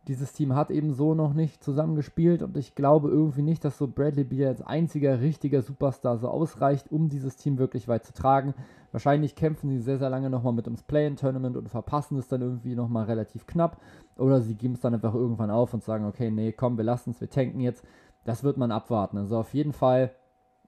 [0.08, 3.88] dieses Team hat eben so noch nicht zusammengespielt und ich glaube irgendwie nicht, dass so
[3.88, 8.54] Bradley Beal als einziger richtiger Superstar so ausreicht, um dieses Team wirklich weit zu tragen.
[8.92, 12.76] Wahrscheinlich kämpfen sie sehr, sehr lange nochmal mit ums Play-In-Tournament und verpassen es dann irgendwie
[12.76, 13.82] nochmal relativ knapp.
[14.18, 17.12] Oder sie geben es dann einfach irgendwann auf und sagen, okay, nee, komm, wir lassen
[17.12, 17.84] es, wir tanken jetzt.
[18.24, 19.18] Das wird man abwarten.
[19.18, 20.12] Also auf jeden Fall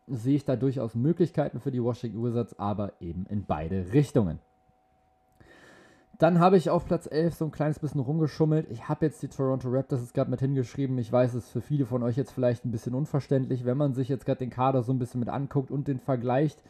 [0.06, 4.39] sehe ich da durchaus Möglichkeiten für die Washington Wizards, aber eben in beide Richtungen.
[6.19, 8.69] Dann habe ich auf Platz 11 so ein kleines bisschen rumgeschummelt.
[8.69, 10.97] Ich habe jetzt die Toronto Raptors jetzt gerade mit hingeschrieben.
[10.97, 13.93] Ich weiß, es ist für viele von euch jetzt vielleicht ein bisschen unverständlich, wenn man
[13.93, 16.62] sich jetzt gerade den Kader so ein bisschen mit anguckt und den vergleicht.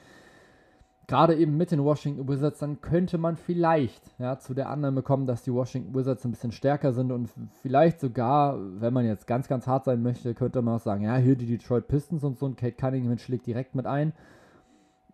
[1.07, 5.25] Gerade eben mit den Washington Wizards, dann könnte man vielleicht ja, zu der Annahme kommen,
[5.25, 7.31] dass die Washington Wizards ein bisschen stärker sind und
[7.63, 11.15] vielleicht sogar, wenn man jetzt ganz, ganz hart sein möchte, könnte man auch sagen, ja,
[11.15, 14.13] hier die Detroit Pistons und so und Kate Cunningham schlägt direkt mit ein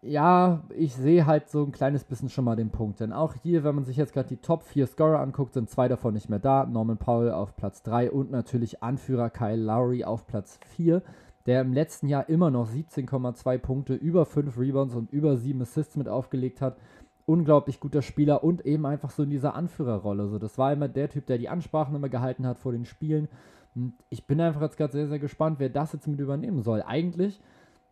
[0.06, 3.00] ja, ich sehe halt so ein kleines bisschen schon mal den Punkt.
[3.00, 5.88] Denn auch hier, wenn man sich jetzt gerade die Top 4 Scorer anguckt, sind zwei
[5.88, 6.66] davon nicht mehr da.
[6.66, 11.02] Norman Powell auf Platz 3 und natürlich Anführer Kyle Lowry auf Platz 4,
[11.46, 15.98] der im letzten Jahr immer noch 17,2 Punkte, über 5 Rebounds und über 7 Assists
[15.98, 16.78] mit aufgelegt hat.
[17.26, 20.28] Unglaublich guter Spieler und eben einfach so in dieser Anführerrolle.
[20.28, 23.28] So, das war immer der Typ, der die Ansprachen immer gehalten hat vor den Spielen.
[23.74, 26.84] Und ich bin einfach jetzt gerade sehr, sehr gespannt, wer das jetzt mit übernehmen soll.
[26.86, 27.42] Eigentlich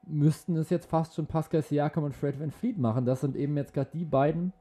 [0.06, 3.06] müssten es jetzt fast schon Pascal Siakam und Fred Van Fleet machen.
[3.06, 4.54] Das sind eben jetzt gerade die beiden,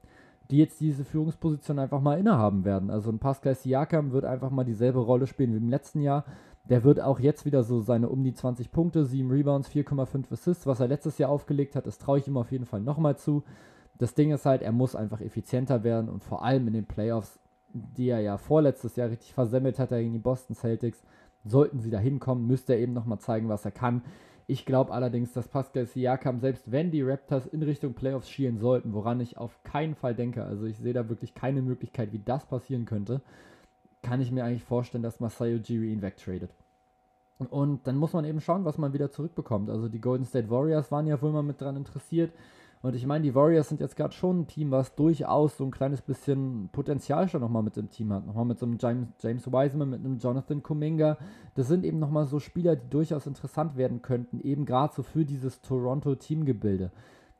[0.51, 2.91] die jetzt diese Führungsposition einfach mal innehaben werden.
[2.91, 6.25] Also ein Pascal Siakam wird einfach mal dieselbe Rolle spielen wie im letzten Jahr.
[6.69, 10.67] Der wird auch jetzt wieder so seine um die 20 Punkte, 7 Rebounds, 4,5 Assists,
[10.67, 13.43] was er letztes Jahr aufgelegt hat, das traue ich ihm auf jeden Fall nochmal zu.
[13.99, 17.41] Das Ding ist halt, er muss einfach effizienter werden und vor allem in den Playoffs,
[17.73, 21.03] die er ja vorletztes Jahr richtig versemmelt hat gegen die Boston Celtics,
[21.45, 24.03] sollten sie da hinkommen, müsste er eben nochmal zeigen, was er kann.
[24.47, 28.93] Ich glaube allerdings, dass Pascal Siakam, selbst wenn die Raptors in Richtung Playoffs schielen sollten,
[28.93, 32.45] woran ich auf keinen Fall denke, also ich sehe da wirklich keine Möglichkeit, wie das
[32.47, 33.21] passieren könnte,
[34.03, 36.51] kann ich mir eigentlich vorstellen, dass Masai Ujiri ihn wegtradet.
[37.51, 39.71] Und dann muss man eben schauen, was man wieder zurückbekommt.
[39.71, 42.33] Also die Golden State Warriors waren ja wohl mal mit dran interessiert.
[42.83, 45.71] Und ich meine, die Warriors sind jetzt gerade schon ein Team, was durchaus so ein
[45.71, 48.27] kleines bisschen Potenzial schon nochmal mit dem Team hat.
[48.27, 51.16] Nochmal mit so einem James, James Wiseman, mit einem Jonathan Kuminga.
[51.55, 55.25] Das sind eben nochmal so Spieler, die durchaus interessant werden könnten, eben gerade so für
[55.25, 56.90] dieses Toronto-Teamgebilde.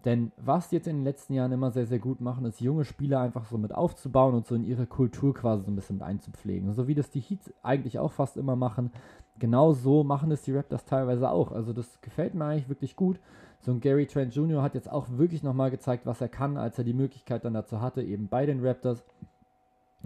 [0.05, 2.85] Denn was die jetzt in den letzten Jahren immer sehr, sehr gut machen, ist junge
[2.85, 6.05] Spieler einfach so mit aufzubauen und so in ihre Kultur quasi so ein bisschen mit
[6.05, 6.73] einzupflegen.
[6.73, 8.93] So wie das die Heats eigentlich auch fast immer machen.
[9.39, 11.51] Genau so machen es die Raptors teilweise auch.
[11.51, 13.19] Also das gefällt mir eigentlich wirklich gut
[13.63, 14.61] so ein Gary Trent Jr.
[14.61, 17.81] hat jetzt auch wirklich nochmal gezeigt, was er kann, als er die Möglichkeit dann dazu
[17.81, 19.05] hatte, eben bei den Raptors.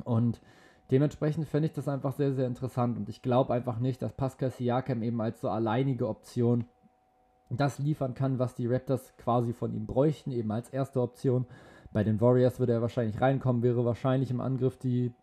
[0.05, 0.43] Und
[0.91, 2.99] dementsprechend fände ich das einfach sehr, sehr interessant.
[2.99, 6.67] Und ich glaube einfach nicht, dass Pascal Siakam eben als so alleinige Option
[7.49, 11.47] das liefern kann, was die Raptors quasi von ihm bräuchten, eben als erste Option.
[11.93, 15.15] Bei den Warriors würde er wahrscheinlich reinkommen, wäre wahrscheinlich im Angriff die,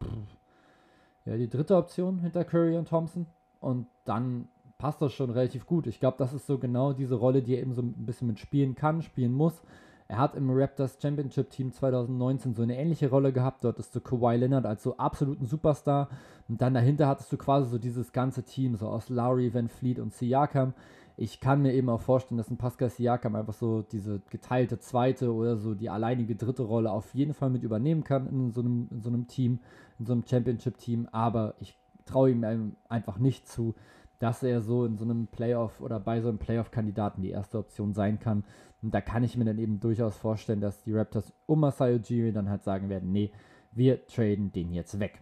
[1.26, 3.28] ja, die dritte Option hinter Curry und Thompson.
[3.60, 4.48] Und dann
[4.84, 5.88] passt das schon relativ gut.
[5.88, 8.38] Ich glaube, das ist so genau diese Rolle, die er eben so ein bisschen mit
[8.38, 9.64] spielen kann, spielen muss.
[10.10, 13.64] Er hat im Raptors Championship Team 2019 so eine ähnliche Rolle gehabt.
[13.64, 16.10] Dort ist du Kawhi Leonard als so absoluten Superstar.
[16.50, 20.00] Und dann dahinter hattest du quasi so dieses ganze Team, so aus Lowry, Van Fleet
[20.00, 20.74] und Siakam.
[21.16, 25.34] Ich kann mir eben auch vorstellen, dass ein Pascal Siakam einfach so diese geteilte zweite
[25.34, 28.90] oder so die alleinige dritte Rolle auf jeden Fall mit übernehmen kann in so einem,
[28.92, 29.60] in so einem Team,
[29.98, 31.08] in so einem Championship-Team.
[31.14, 31.74] Aber ich
[32.06, 33.76] traue ihm einfach nicht zu,
[34.24, 37.94] dass er so in so einem Playoff oder bei so einem Playoff-Kandidaten die erste Option
[37.94, 38.46] sein kann.
[38.82, 42.32] Und da kann ich mir dann eben durchaus vorstellen, dass die Raptors um Masai Ujiri
[42.32, 43.34] dann halt sagen werden, nee,
[43.74, 45.22] wir traden den jetzt weg.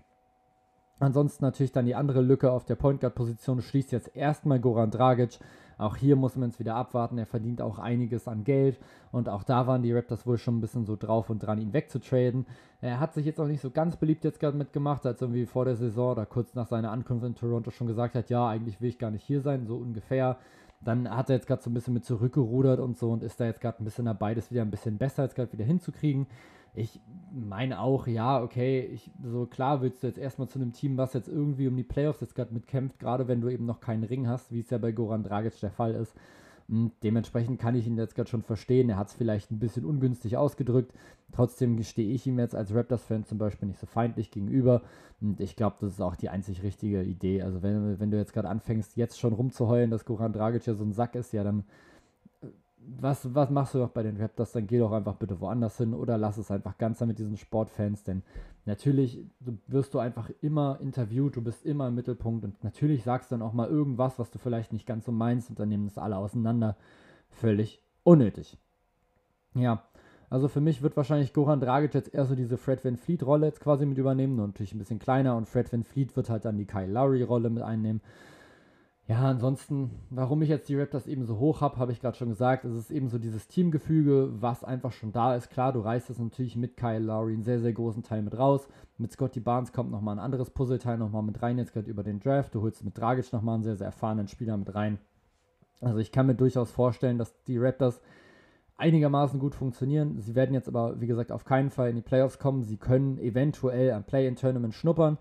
[1.00, 4.92] Ansonsten natürlich dann die andere Lücke auf der Point Guard Position schließt jetzt erstmal Goran
[4.92, 5.40] Dragic.
[5.82, 7.18] Auch hier muss man es wieder abwarten.
[7.18, 8.80] Er verdient auch einiges an Geld
[9.12, 11.74] und auch da waren die Raptors wohl schon ein bisschen so drauf und dran, ihn
[11.74, 12.46] wegzutraden.
[12.82, 15.66] Er hat sich jetzt auch nicht so ganz beliebt jetzt gerade mitgemacht, als irgendwie vor
[15.66, 18.90] der Saison oder kurz nach seiner Ankunft in Toronto schon gesagt hat, ja, eigentlich will
[18.90, 20.38] ich gar nicht hier sein, so ungefähr.
[20.84, 23.46] Dann hat er jetzt gerade so ein bisschen mit zurückgerudert und so und ist da
[23.46, 26.28] jetzt gerade ein bisschen dabei, das wieder ein bisschen besser jetzt gerade wieder hinzukriegen
[26.74, 27.02] ich
[27.34, 31.14] meine auch, ja, okay, ich, so klar willst du jetzt erstmal zu einem Team, was
[31.14, 34.28] jetzt irgendwie um die Playoffs jetzt gerade mitkämpft, gerade wenn du eben noch keinen Ring
[34.28, 36.16] hast, wie es ja bei Goran Dragic der Fall ist.
[36.72, 38.90] Und dementsprechend kann ich ihn jetzt gerade schon verstehen.
[38.90, 40.94] Er hat es vielleicht ein bisschen ungünstig ausgedrückt.
[41.34, 44.82] Trotzdem stehe ich ihm jetzt als Raptors-Fan zum Beispiel nicht so feindlich gegenüber.
[45.20, 47.42] Und ich glaube, das ist auch die einzig richtige Idee.
[47.42, 50.86] Also wenn, wenn du jetzt gerade anfängst, jetzt schon rumzuheulen, dass Goran Dragic ja so
[50.86, 51.66] ein Sack ist, ja, dann
[53.00, 54.54] was, was machst du doch bei den Raptors?
[54.54, 58.04] Dann geh doch einfach bitte woanders hin oder lass es einfach ganz mit diesen Sportfans,
[58.04, 58.24] denn
[58.66, 59.26] natürlich
[59.68, 63.42] wirst du einfach immer interviewt, du bist immer im Mittelpunkt und natürlich sagst du dann
[63.42, 66.18] auch mal irgendwas, was du vielleicht nicht ganz so meinst und dann nehmen es alle
[66.18, 66.78] auseinander.
[67.30, 68.58] Völlig unnötig.
[69.54, 69.84] Ja,
[70.30, 73.48] also für mich wird wahrscheinlich Goran Dragic jetzt eher so diese Fred Van Fleet Rolle
[73.48, 76.46] jetzt quasi mit übernehmen, und natürlich ein bisschen kleiner und Fred Van Fleet wird halt
[76.46, 78.02] dann die Kyle Lowry Rolle mit einnehmen.
[79.12, 82.30] Ja, ansonsten, warum ich jetzt die Raptors eben so hoch habe, habe ich gerade schon
[82.30, 82.64] gesagt.
[82.64, 85.50] Es ist eben so dieses Teamgefüge, was einfach schon da ist.
[85.50, 88.70] Klar, du reißt es natürlich mit Kyle Lowry einen sehr, sehr großen Teil mit raus.
[88.98, 92.22] Mit Scotty Barnes kommt nochmal ein anderes Puzzleteil nochmal mit rein, jetzt gerade über den
[92.22, 92.56] Draft.
[92.56, 94.98] Du holst mit Dragic nochmal einen sehr, sehr erfahrenen Spieler mit rein.
[95.82, 98.00] Also ich kann mir durchaus vorstellen, dass die Raptors
[98.78, 100.22] einigermaßen gut funktionieren.
[100.22, 102.64] Sie werden jetzt aber, wie gesagt, auf keinen Fall in die Playoffs kommen.
[102.64, 105.18] Sie können eventuell am Play-in-Tournament schnuppern.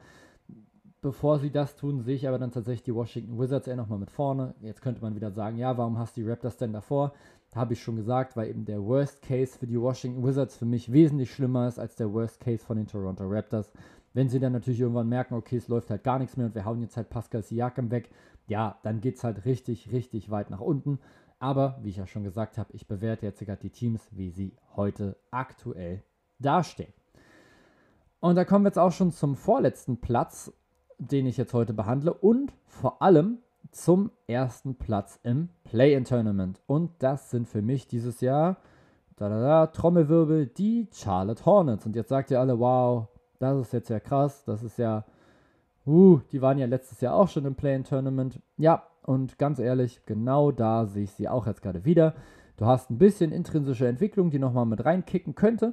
[1.02, 4.10] Bevor sie das tun, sehe ich aber dann tatsächlich die Washington Wizards eher nochmal mit
[4.10, 4.54] vorne.
[4.60, 7.14] Jetzt könnte man wieder sagen, ja, warum hast du die Raptors denn davor?
[7.52, 10.66] Da habe ich schon gesagt, weil eben der Worst Case für die Washington Wizards für
[10.66, 13.72] mich wesentlich schlimmer ist als der Worst Case von den Toronto Raptors.
[14.12, 16.66] Wenn sie dann natürlich irgendwann merken, okay, es läuft halt gar nichts mehr und wir
[16.66, 18.10] hauen jetzt halt Pascal Siakam weg,
[18.46, 20.98] ja, dann geht es halt richtig, richtig weit nach unten.
[21.38, 24.52] Aber, wie ich ja schon gesagt habe, ich bewerte jetzt gerade die Teams, wie sie
[24.76, 26.02] heute aktuell
[26.38, 26.92] dastehen.
[28.20, 30.52] Und da kommen wir jetzt auch schon zum vorletzten Platz
[31.00, 33.38] den ich jetzt heute behandle und vor allem
[33.72, 36.60] zum ersten Platz im Play-in-Tournament.
[36.66, 38.56] Und das sind für mich dieses Jahr,
[39.16, 41.86] da da da, Trommelwirbel, die Charlotte Hornets.
[41.86, 43.08] Und jetzt sagt ihr alle, wow,
[43.38, 45.04] das ist jetzt ja krass, das ist ja,
[45.86, 48.40] uh, die waren ja letztes Jahr auch schon im Play-in-Tournament.
[48.56, 52.14] Ja, und ganz ehrlich, genau da sehe ich sie auch jetzt gerade wieder.
[52.56, 55.72] Du hast ein bisschen intrinsische Entwicklung, die nochmal mit reinkicken könnte.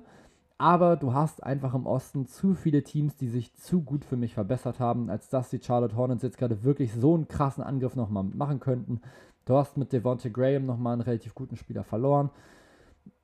[0.57, 4.33] Aber du hast einfach im Osten zu viele Teams, die sich zu gut für mich
[4.33, 8.23] verbessert haben, als dass die Charlotte Hornets jetzt gerade wirklich so einen krassen Angriff nochmal
[8.23, 9.01] machen könnten.
[9.45, 12.31] Du hast mit Devontae Graham nochmal einen relativ guten Spieler verloren.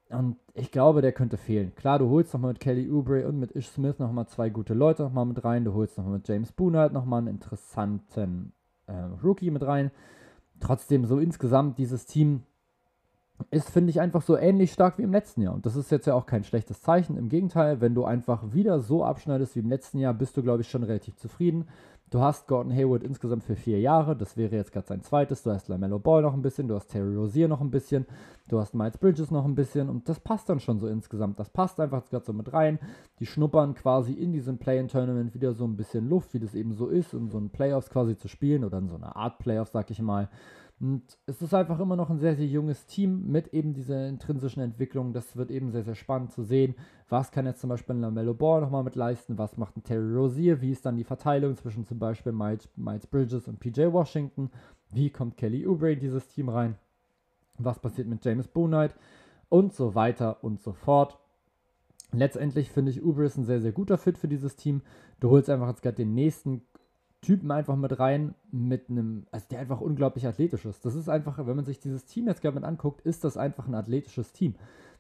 [0.10, 1.74] Und ich glaube, der könnte fehlen.
[1.76, 5.02] Klar, du holst nochmal mit Kelly Oubre und mit Ish Smith nochmal zwei gute Leute
[5.02, 5.65] nochmal mit rein.
[5.65, 8.54] Du holst nochmal mit James Boone halt nochmal einen interessanten
[8.86, 8.93] äh,
[9.24, 9.89] Rookie mit rein.
[10.60, 12.43] Trotzdem, so insgesamt, dieses Team
[13.52, 15.54] ist, finde ich, einfach so ähnlich stark wie im letzten Jahr.
[15.54, 17.17] Und das ist jetzt ja auch kein schlechtes Zeichen.
[17.17, 20.62] Im Gegenteil, wenn du einfach wieder so abschneidest wie im letzten Jahr, bist du, glaube
[20.62, 21.65] ich, schon relativ zufrieden.
[22.13, 24.15] Du hast Gordon Hayward insgesamt für vier Jahre.
[24.15, 25.41] Das wäre jetzt gerade sein zweites.
[25.41, 26.67] Du hast LaMelo Ball noch ein bisschen.
[26.67, 28.06] Du hast Terry Rozier noch ein bisschen.
[28.48, 29.89] Du hast Miles Bridges noch ein bisschen.
[29.89, 31.39] Und das passt dann schon so insgesamt.
[31.39, 32.78] Das passt einfach gerade so mit rein.
[33.19, 36.88] Die schnuppern quasi in diesem Play-In-Tournament wieder so ein bisschen Luft, wie das eben so
[36.88, 39.89] ist, um so ein Playoffs quasi zu spielen oder in so einer Art Playoffs, sag
[39.89, 40.30] ich mal.
[40.84, 44.62] Und es ist einfach immer noch ein sehr, sehr junges Team mit eben dieser intrinsischen
[44.62, 45.13] Entwicklung.
[45.13, 46.76] Das wird eben sehr, sehr spannend zu sehen.
[47.08, 49.38] Was kann jetzt zum Beispiel ein Lamello Ball nochmal mit leisten?
[49.38, 50.60] Was macht ein Terry Rozier?
[50.60, 54.52] Wie ist dann die Verteilung zwischen zum Beispiel Miles, Miles Bridges und PJ Washington?
[54.91, 56.76] Wie kommt Kelly Oubre in dieses Team rein?
[57.58, 58.93] Was passiert mit James Boonight?
[59.48, 61.17] Und so weiter und so fort.
[62.12, 64.82] Letztendlich finde ich Uber ist ein sehr, sehr guter Fit für dieses Team.
[65.22, 66.63] Du holst einfach jetzt gerade den nächsten
[67.23, 70.86] Typen einfach mit rein, mit einem, also der einfach unglaublich athletisch ist.
[70.86, 73.67] Das ist einfach, wenn man sich dieses Team jetzt gerade mit anguckt, ist das einfach
[73.67, 74.53] ein athletisches Team.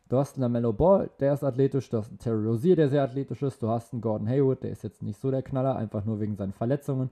[0.09, 3.03] Du hast einen Mellow Ball, der ist athletisch, du hast einen Terry Rozier, der sehr
[3.03, 6.05] athletisch ist, du hast einen Gordon Hayward, der ist jetzt nicht so der Knaller, einfach
[6.05, 7.09] nur wegen seinen Verletzungen.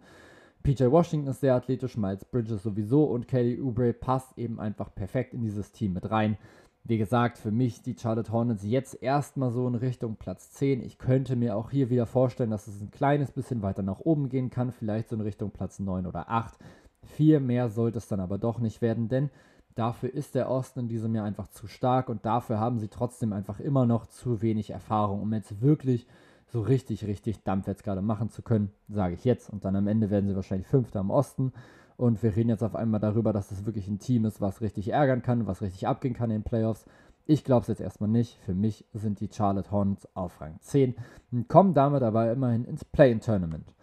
[0.63, 5.34] PJ Washington ist sehr athletisch, Miles Bridges sowieso und Kelly Oubre passt eben einfach perfekt
[5.34, 6.38] in dieses Team mit rein.
[6.84, 10.82] Wie gesagt, für mich die Charlotte Hornets jetzt erstmal so in Richtung Platz 10.
[10.82, 14.30] Ich könnte mir auch hier wieder vorstellen, dass es ein kleines bisschen weiter nach oben
[14.30, 16.58] gehen kann, vielleicht so in Richtung Platz 9 oder 8.
[17.04, 19.30] Viel mehr sollte es dann aber doch nicht werden, denn
[19.76, 23.32] dafür ist der Osten in diesem Jahr einfach zu stark und dafür haben sie trotzdem
[23.32, 26.08] einfach immer noch zu wenig Erfahrung, um jetzt wirklich
[26.52, 29.50] so richtig, richtig Dampf jetzt gerade machen zu können, sage ich jetzt.
[29.50, 31.54] Und dann am Ende werden sie wahrscheinlich Fünfter im Osten.
[31.96, 34.90] Und wir reden jetzt auf einmal darüber, dass es wirklich ein Team ist, was richtig
[34.90, 36.86] ärgern kann, was richtig abgehen kann in den Playoffs.
[37.26, 38.38] Ich glaube es jetzt erstmal nicht.
[38.40, 40.96] Für mich sind die Charlotte Hornets auf Rang 10
[41.32, 43.74] und kommen damit aber immerhin ins Play-in-Tournament.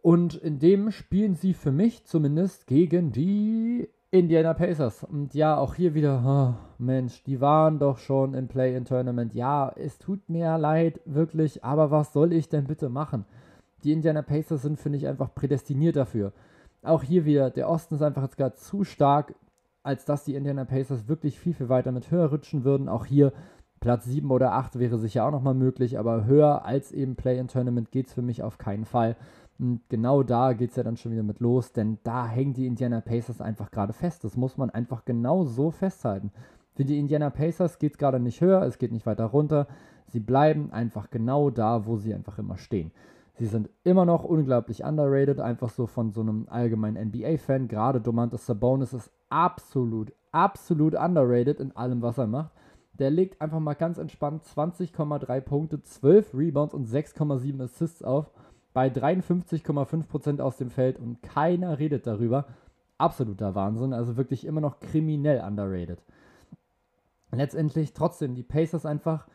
[0.00, 5.04] Und in dem spielen sie für mich zumindest gegen die Indiana Pacers.
[5.04, 9.34] Und ja, auch hier wieder, oh, Mensch, die waren doch schon im Play-in-Tournament.
[9.34, 13.24] Ja, es tut mir leid, wirklich, aber was soll ich denn bitte machen?
[13.84, 16.34] Die Indiana Pacers sind, finde ich, einfach prädestiniert dafür.
[16.82, 19.34] Auch hier wieder, der Osten ist einfach jetzt gerade zu stark,
[19.82, 22.90] als dass die Indiana Pacers wirklich viel, viel weiter mit höher rutschen würden.
[22.90, 23.32] Auch hier
[23.80, 28.08] Platz 7 oder 8 wäre sicher auch nochmal möglich, aber höher als eben Play-in-Tournament geht
[28.08, 29.16] es für mich auf keinen Fall.
[29.62, 32.66] Und genau da geht es ja dann schon wieder mit los, denn da hängen die
[32.66, 34.24] Indiana Pacers einfach gerade fest.
[34.24, 36.32] Das muss man einfach genau so festhalten.
[36.74, 39.68] Für die Indiana Pacers geht es gerade nicht höher, es geht nicht weiter runter.
[40.08, 42.90] Sie bleiben einfach genau da, wo sie einfach immer stehen.
[43.34, 47.68] Sie sind immer noch unglaublich underrated, einfach so von so einem allgemeinen NBA-Fan.
[47.68, 52.50] Gerade Domantas Sabonis ist absolut, absolut underrated in allem, was er macht.
[52.94, 58.32] Der legt einfach mal ganz entspannt 20,3 Punkte, 12 Rebounds und 6,7 Assists auf
[58.72, 62.46] bei 53,5% aus dem Feld und keiner redet darüber.
[62.98, 66.02] Absoluter Wahnsinn, also wirklich immer noch kriminell underrated.
[67.32, 69.26] Letztendlich trotzdem die Pacers einfach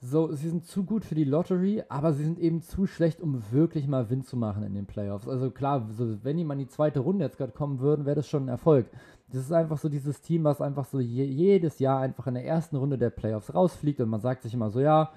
[0.00, 3.42] so, sie sind zu gut für die Lottery, aber sie sind eben zu schlecht, um
[3.52, 5.26] wirklich mal Wind zu machen in den Playoffs.
[5.26, 8.16] Also klar, so, wenn die mal in die zweite Runde jetzt gerade kommen würden, wäre
[8.16, 8.86] das schon ein Erfolg.
[9.28, 12.44] Das ist einfach so dieses Team, was einfach so je, jedes Jahr einfach in der
[12.44, 15.10] ersten Runde der Playoffs rausfliegt und man sagt sich immer so, ja,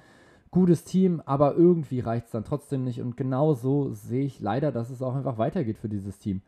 [0.51, 3.01] gutes Team, aber irgendwie reicht es dann trotzdem nicht.
[3.01, 6.41] Und genau so sehe ich leider, dass es auch einfach weitergeht für dieses Team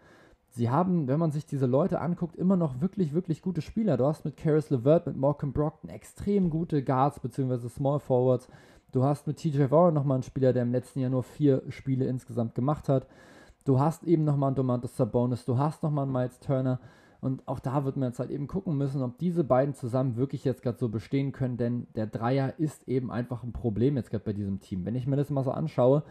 [0.52, 3.98] sie haben, wenn man sich diese Leute anguckt, immer noch wirklich, wirklich gute Spieler.
[3.98, 7.70] Du hast mit Karis LeVert, mit Malcolm Brockton extrem gute Guards bzw.
[7.70, 8.48] Small Forwards.
[8.92, 12.06] Du hast mit TJ Warren nochmal einen Spieler, der im letzten Jahr nur vier Spiele
[12.06, 13.08] insgesamt gemacht hat.
[13.66, 16.80] Du hast eben nochmal einen Domantas Sabonis, du hast nochmal einen Miles Turner.
[17.22, 20.46] Und auch da wird man jetzt halt eben gucken müssen, ob diese beiden zusammen wirklich
[20.46, 24.24] jetzt gerade so bestehen können, denn der Dreier ist eben einfach ein Problem jetzt gerade
[24.24, 24.86] bei diesem Team.
[24.86, 26.04] Wenn ich mir das mal so anschaue,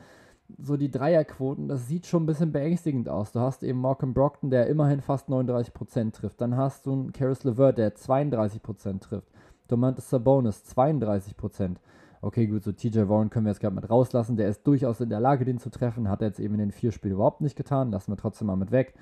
[0.58, 3.32] so die Dreierquoten, das sieht schon ein bisschen beängstigend aus.
[3.32, 6.40] Du hast eben Malcolm Brockton, der immerhin fast 39% trifft.
[6.40, 9.28] Dann hast du einen Karis LeVert, der 32% trifft.
[9.68, 11.76] Domantas Sabonis, 32%.
[12.20, 14.36] Okay, gut, so TJ Warren können wir jetzt gerade mit rauslassen.
[14.36, 16.08] Der ist durchaus in der Lage, den zu treffen.
[16.08, 17.92] Hat er jetzt eben in den vier Spielen überhaupt nicht getan.
[17.92, 18.94] Lassen wir trotzdem mal mit weg.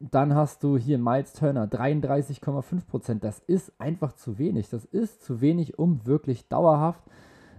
[0.00, 3.18] Dann hast du hier Miles Turner, 33,5%.
[3.20, 4.68] Das ist einfach zu wenig.
[4.68, 7.02] Das ist zu wenig, um wirklich dauerhaft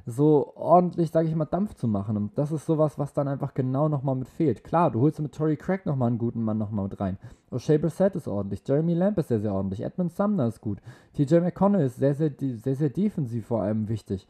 [0.10, 2.18] so ordentlich, sage ich mal, Dampf zu machen.
[2.18, 4.64] Und das ist sowas, was dann einfach genau nochmal mit fehlt.
[4.64, 7.18] Klar, du holst mit Tory Craig nochmal einen guten Mann nochmal mit rein.
[7.52, 10.80] O'Shea Brissett ist ordentlich, Jeremy Lamb ist sehr, sehr ordentlich, Edmund Sumner ist gut,
[11.14, 14.28] TJ McConnell ist sehr, sehr, sehr, sehr defensiv vor allem wichtig.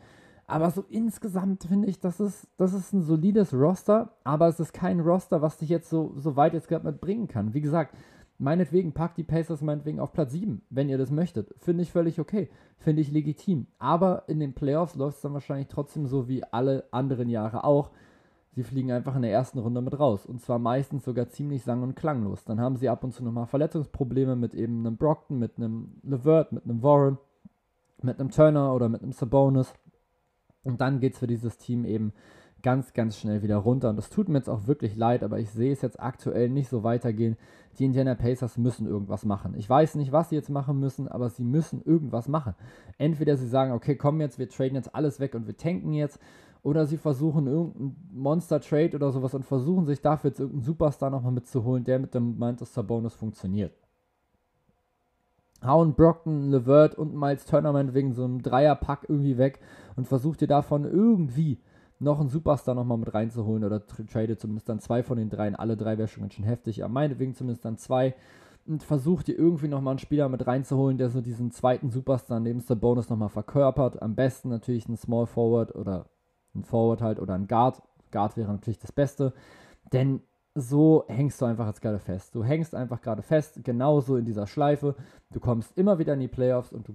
[0.49, 4.73] Aber so insgesamt finde ich, das ist, das ist ein solides Roster, aber es ist
[4.73, 7.53] kein Roster, was dich jetzt so, so weit jetzt gerade mitbringen kann.
[7.53, 7.95] Wie gesagt,
[8.41, 11.53] Meinetwegen packt die Pacers meinetwegen auf Platz 7, wenn ihr das möchtet.
[11.57, 12.49] Finde ich völlig okay.
[12.77, 13.67] Finde ich legitim.
[13.79, 17.91] Aber in den Playoffs läuft es dann wahrscheinlich trotzdem so wie alle anderen Jahre auch.
[18.51, 20.25] Sie fliegen einfach in der ersten Runde mit raus.
[20.25, 22.45] Und zwar meistens sogar ziemlich sang- und klanglos.
[22.45, 26.53] Dann haben sie ab und zu nochmal Verletzungsprobleme mit eben einem Brockton, mit einem Levert,
[26.53, 27.17] mit einem Warren,
[28.01, 29.73] mit einem Turner oder mit einem Sabonis.
[30.63, 32.13] Und dann geht es für dieses Team eben
[32.61, 33.89] ganz, ganz schnell wieder runter.
[33.89, 36.69] Und das tut mir jetzt auch wirklich leid, aber ich sehe es jetzt aktuell nicht
[36.69, 37.37] so weitergehen.
[37.77, 39.53] Die Indiana Pacers müssen irgendwas machen.
[39.55, 42.55] Ich weiß nicht, was sie jetzt machen müssen, aber sie müssen irgendwas machen.
[42.97, 46.19] Entweder sie sagen, okay, komm jetzt, wir traden jetzt alles weg und wir tanken jetzt.
[46.61, 51.31] Oder sie versuchen irgendeinen Monster-Trade oder sowas und versuchen sich dafür jetzt irgendeinen Superstar nochmal
[51.31, 53.73] mitzuholen, der mit dem Manchester Bonus funktioniert.
[55.63, 59.59] Hauen Brockton, Levert und Miles Turner wegen so einem Dreierpack irgendwie weg
[59.99, 61.59] und versucht ihr davon irgendwie
[61.99, 65.57] noch einen Superstar nochmal mit reinzuholen oder trade zumindest dann zwei von den dreien.
[65.57, 68.15] Alle drei wäre schon ganz schön heftig, aber meinetwegen zumindest dann zwei.
[68.65, 72.65] Und versucht ihr irgendwie nochmal einen Spieler mit reinzuholen, der so diesen zweiten Superstar neben
[72.65, 74.01] der Bonus nochmal verkörpert.
[74.01, 76.05] Am besten natürlich ein Small Forward oder
[76.55, 77.81] ein Forward halt oder ein Guard.
[78.11, 79.33] Guard wäre natürlich das Beste.
[79.91, 80.21] Denn
[80.55, 82.33] so hängst du einfach jetzt gerade fest.
[82.35, 84.95] Du hängst einfach gerade fest, genauso in dieser Schleife.
[85.29, 86.93] Du kommst immer wieder in die Playoffs und du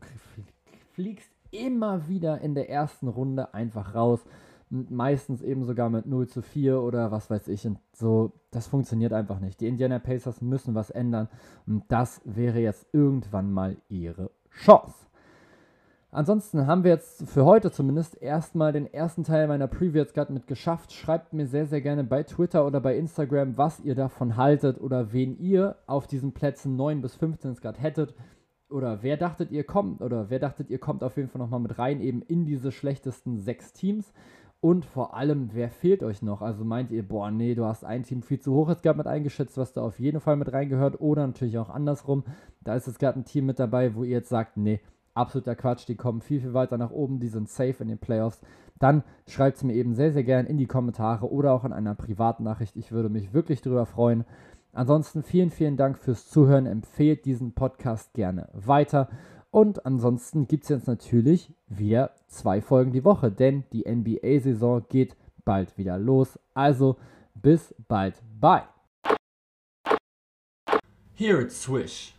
[0.95, 4.25] fliegst immer wieder in der ersten Runde einfach raus
[4.71, 7.67] meistens eben sogar mit 0 zu 4 oder was weiß ich.
[7.67, 9.61] Und so, das funktioniert einfach nicht.
[9.61, 11.29] Die Indiana Pacers müssen was ändern
[11.67, 14.95] und das wäre jetzt irgendwann mal ihre Chance.
[16.11, 20.33] Ansonsten haben wir jetzt für heute zumindest erstmal den ersten Teil meiner Preview jetzt gerade
[20.33, 20.93] mit geschafft.
[20.93, 25.13] Schreibt mir sehr, sehr gerne bei Twitter oder bei Instagram, was ihr davon haltet oder
[25.13, 28.15] wen ihr auf diesen Plätzen 9 bis 15 gerade hättet.
[28.71, 31.79] Oder wer dachtet ihr kommt, oder wer dachtet ihr kommt auf jeden Fall nochmal mit
[31.79, 34.13] rein, eben in diese schlechtesten sechs Teams.
[34.61, 36.41] Und vor allem, wer fehlt euch noch?
[36.41, 39.07] Also meint ihr, boah, nee, du hast ein Team viel zu hoch jetzt gerade mit
[39.07, 41.01] eingeschätzt, was da auf jeden Fall mit reingehört.
[41.01, 42.25] Oder natürlich auch andersrum.
[42.63, 44.81] Da ist jetzt gerade ein Team mit dabei, wo ihr jetzt sagt, nee,
[45.15, 48.41] absoluter Quatsch, die kommen viel, viel weiter nach oben, die sind safe in den Playoffs,
[48.79, 51.95] dann schreibt es mir eben sehr, sehr gerne in die Kommentare oder auch in einer
[51.95, 52.77] Privatnachricht.
[52.77, 54.25] Ich würde mich wirklich darüber freuen.
[54.75, 56.67] Ansonsten vielen, vielen Dank fürs Zuhören.
[56.67, 59.09] Empfehlt diesen Podcast gerne weiter.
[59.51, 65.17] Und ansonsten gibt es jetzt natürlich wieder zwei Folgen die Woche, denn die NBA-Saison geht
[65.45, 66.39] bald wieder los.
[66.55, 66.97] Also
[67.35, 68.21] bis bald.
[68.41, 68.65] Bye.
[71.15, 72.13] Hear it swish.